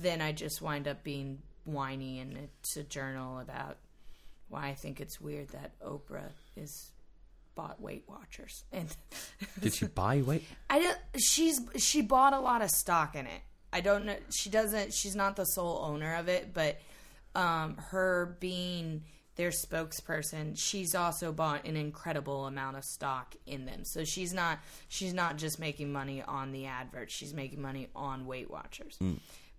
[0.00, 3.76] then i just wind up being whiny and it's a journal about
[4.48, 6.90] why i think it's weird that oprah is
[7.54, 8.96] bought weight watchers and
[9.60, 10.44] Did she buy weight?
[10.68, 10.98] I don't.
[11.16, 13.40] She's she bought a lot of stock in it.
[13.72, 14.16] I don't know.
[14.30, 14.92] She doesn't.
[14.92, 16.80] She's not the sole owner of it, but
[17.34, 19.04] um, her being
[19.36, 23.84] their spokesperson, she's also bought an incredible amount of stock in them.
[23.84, 24.60] So she's not.
[24.88, 27.10] She's not just making money on the advert.
[27.10, 28.98] She's making money on Weight Watchers.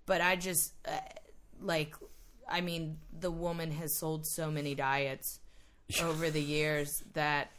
[0.06, 0.98] But I just uh,
[1.62, 1.96] like.
[2.48, 5.40] I mean, the woman has sold so many diets
[6.02, 7.52] over the years that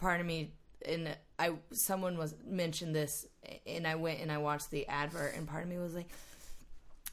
[0.00, 0.50] part of me
[0.86, 3.26] and I someone was mentioned this
[3.66, 6.08] and I went and I watched the advert and part of me was like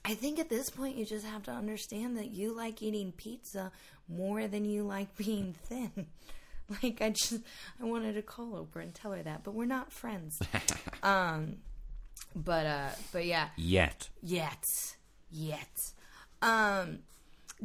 [0.04, 3.72] I think at this point you just have to understand that you like eating pizza
[4.08, 6.08] more than you like being thin.
[6.82, 7.42] Like I just
[7.82, 10.40] I wanted to call Oprah and tell her that, but we're not friends.
[11.04, 11.58] um
[12.36, 14.10] but uh but yeah, Yet.
[14.22, 14.64] Yet.
[15.32, 15.70] Yet.
[16.42, 17.00] Um,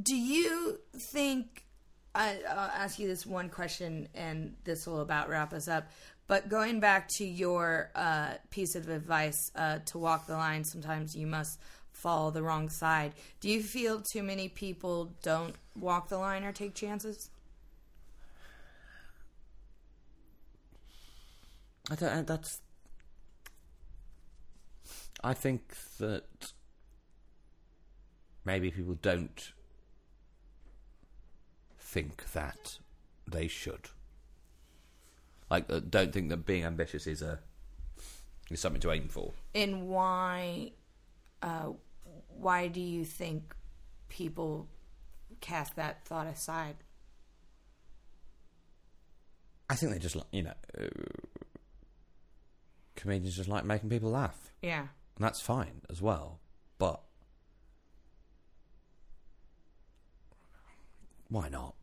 [0.00, 0.78] do you
[1.12, 1.64] think?
[2.14, 5.90] I, I'll ask you this one question, and this will about wrap us up.
[6.28, 11.14] But going back to your uh, piece of advice uh, to walk the line, sometimes
[11.14, 11.58] you must
[11.96, 13.12] follow the wrong side.
[13.40, 17.30] Do you feel too many people don't walk the line or take chances?
[21.90, 22.26] I don't.
[22.26, 22.60] That's.
[25.24, 26.52] I think that
[28.44, 29.52] maybe people don't
[31.78, 32.78] think that
[33.26, 33.88] they should.
[35.50, 37.38] Like, uh, don't think that being ambitious is a
[38.50, 39.32] is something to aim for.
[39.54, 40.72] And why,
[41.42, 41.70] uh,
[42.38, 43.54] why do you think
[44.08, 44.68] people
[45.40, 46.76] cast that thought aside?
[49.68, 50.86] I think they just like you know, uh,
[52.94, 54.80] comedians just like making people laugh, Yeah.
[54.80, 54.88] and
[55.24, 56.38] that's fine as well.
[56.78, 57.00] But
[61.28, 61.74] why not?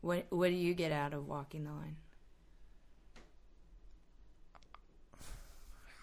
[0.00, 1.96] What What do you get out of walking the line?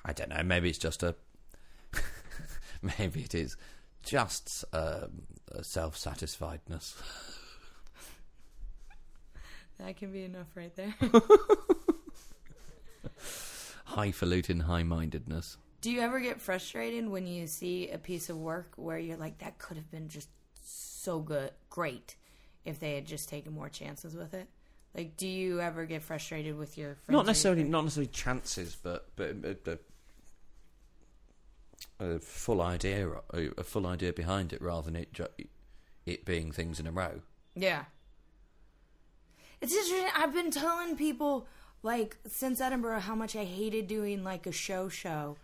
[0.04, 0.42] I don't know.
[0.44, 1.16] Maybe it's just a.
[2.98, 3.56] maybe it is
[4.04, 6.94] just um, a self-satisfiedness.
[9.80, 10.94] That can be enough right there.
[13.86, 15.58] Highfalutin high-mindedness.
[15.82, 19.40] do you ever get frustrated when you see a piece of work where you're like,
[19.40, 20.30] that could have been just
[20.64, 22.16] so good, great,
[22.64, 24.48] if they had just taken more chances with it?
[24.96, 27.10] Like, do you ever get frustrated with your friends?
[27.16, 29.80] Not necessarily, not necessarily chances, but but, but, but
[32.00, 35.28] a full idea, a full idea behind it, rather than it ju-
[36.06, 37.22] it being things in a row.
[37.56, 37.86] Yeah.
[39.62, 40.10] It's interesting.
[40.16, 41.48] I've been telling people,
[41.84, 45.38] like, since Edinburgh, how much I hated doing, like, a show show.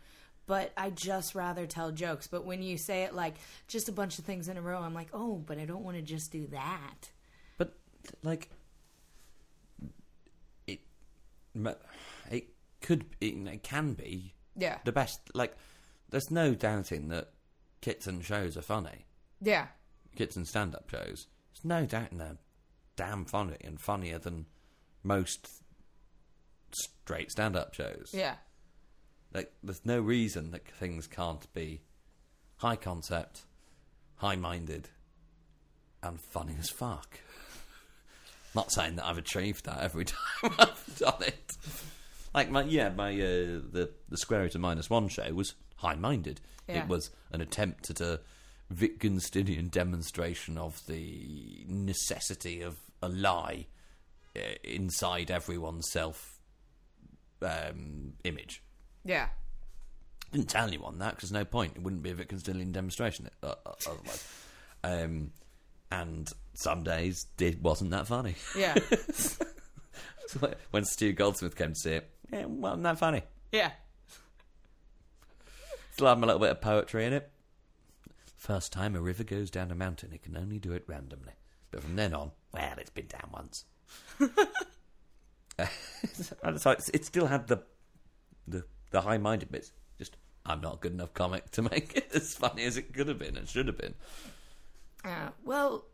[0.48, 2.26] But I just rather tell jokes.
[2.28, 3.34] But when you say it like
[3.68, 5.98] just a bunch of things in a row, I'm like, oh, but I don't want
[5.98, 7.12] to just do that.
[7.58, 7.74] But
[8.24, 8.50] like
[10.66, 10.80] it,
[12.32, 12.48] it
[12.82, 14.78] could, it, it can be Yeah.
[14.86, 15.20] the best.
[15.34, 15.58] Like,
[16.10, 17.30] there's no doubting that
[17.82, 19.06] kits and shows are funny.
[19.42, 19.68] Yeah.
[20.16, 21.28] Kits and stand-up shows.
[21.54, 22.38] There's no doubting they're
[22.96, 24.48] damn funny and funnier than
[25.04, 25.48] most
[26.72, 28.12] straight stand-up shows.
[28.14, 28.36] Yeah.
[29.34, 31.82] Like, there's no reason that things can't be
[32.58, 33.44] high concept,
[34.16, 34.90] high minded,
[36.02, 37.20] and funny as fuck.
[38.56, 40.06] Not saying that I've achieved that every
[40.42, 41.52] time I've done it.
[42.34, 45.96] Like my yeah, my uh, the the square root of minus one show was high
[45.96, 46.42] minded.
[46.68, 46.84] Yeah.
[46.84, 48.20] It was an attempt at a
[48.74, 53.68] Wittgensteinian demonstration of the necessity of a lie
[54.36, 56.40] uh, inside everyone's self
[57.42, 58.62] um, image.
[59.06, 59.28] Yeah.
[60.32, 61.74] Didn't tell anyone that because no point.
[61.78, 64.28] It wouldn't be a Wittgensteinian demonstration uh, uh, otherwise.
[64.84, 65.32] Um,
[65.90, 68.36] and some days it wasn't that funny.
[68.58, 68.76] Yeah.
[70.28, 73.22] So when Stu Goldsmith came to see it, it wasn't that funny.
[73.54, 73.72] yeah.
[75.98, 77.32] Still having a little bit of poetry in it.
[78.36, 81.34] First time a river goes down a mountain, it can only do it randomly.
[81.72, 83.66] But from then on, well, it's been down once.
[86.58, 87.64] So it's, it still had the
[88.48, 89.72] the, the high minded bits.
[89.98, 93.08] Just I'm not a good enough comic to make it as funny as it could
[93.08, 93.96] have been and should have been.
[95.04, 95.86] Uh, well,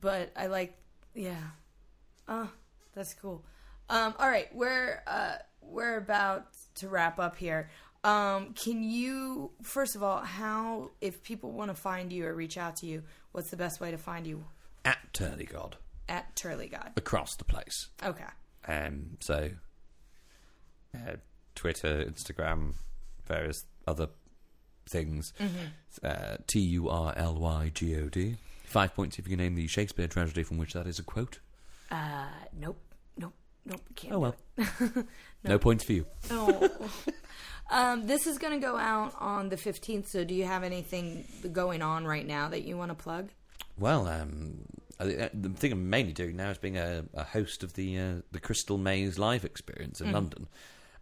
[0.00, 0.78] but I like,
[1.14, 1.50] yeah.
[2.26, 2.46] Uh,
[2.94, 3.44] that's cool.
[3.90, 7.68] Um, all right, we're uh, we're about to wrap up here.
[8.04, 12.58] Um, can you, first of all, how if people want to find you or reach
[12.58, 13.02] out to you,
[13.32, 14.44] what's the best way to find you
[14.84, 15.76] At Turley God
[16.08, 16.92] at Turley God?
[16.98, 17.88] across the place.
[18.04, 18.24] Okay.
[18.68, 19.50] Um, so
[20.94, 21.16] uh,
[21.54, 22.74] Twitter, Instagram,
[23.24, 24.08] various other
[24.86, 25.32] things.
[26.02, 28.36] Uh, T U R L Y G O D.
[28.64, 31.38] Five points if you can name the Shakespeare tragedy from which that is a quote.
[31.90, 32.26] Uh,
[32.58, 32.76] nope,
[33.64, 33.80] nope.
[33.96, 34.36] Can't Oh well.
[34.56, 35.06] it.
[35.46, 36.06] No points for you.
[36.30, 36.70] Oh.
[37.70, 41.26] um, this is going to go out on the 15th, so do you have anything
[41.52, 43.28] going on right now that you want to plug?
[43.78, 44.60] Well, um,
[44.98, 48.14] I, the thing I'm mainly doing now is being a, a host of the uh,
[48.32, 50.46] the Crystal Maze live experience in London.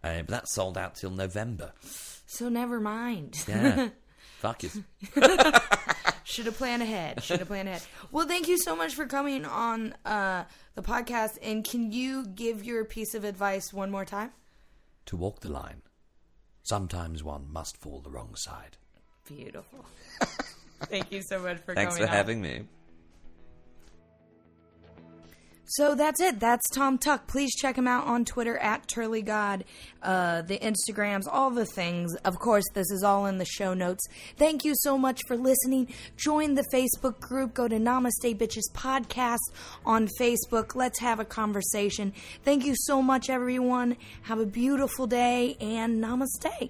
[0.03, 1.73] Uh, but that's sold out till November.
[2.27, 3.45] So never mind.
[3.47, 3.91] Yeah.
[4.41, 4.73] Fuck it.
[6.33, 7.23] Should have planned ahead.
[7.23, 7.83] Should have planned ahead.
[8.11, 11.37] Well, thank you so much for coming on uh, the podcast.
[11.43, 14.31] And can you give your piece of advice one more time?
[15.07, 15.83] To walk the line,
[16.63, 18.79] sometimes one must fall the wrong side.
[19.29, 19.85] Beautiful.
[20.85, 21.77] thank you so much for coming.
[21.77, 22.17] Thanks coming for on.
[22.17, 22.63] having me.
[25.77, 26.39] So that's it.
[26.39, 27.27] That's Thom Tuck.
[27.27, 29.63] Please check him out on Twitter at TurleyGod,
[30.03, 32.15] uh, the Instagrams, all the things.
[32.27, 34.07] Of course, this is all in the show notes.
[34.37, 35.89] Thank you so much for listening.
[36.19, 37.55] Join the Facebook group.
[37.55, 39.39] Go to Namaste Bitches Podcast
[39.87, 40.75] on Facebook.
[40.75, 42.13] Let's have a conversation.
[42.45, 43.97] Thank you so much, everyone.
[44.25, 46.69] Have a beautiful day and namaste.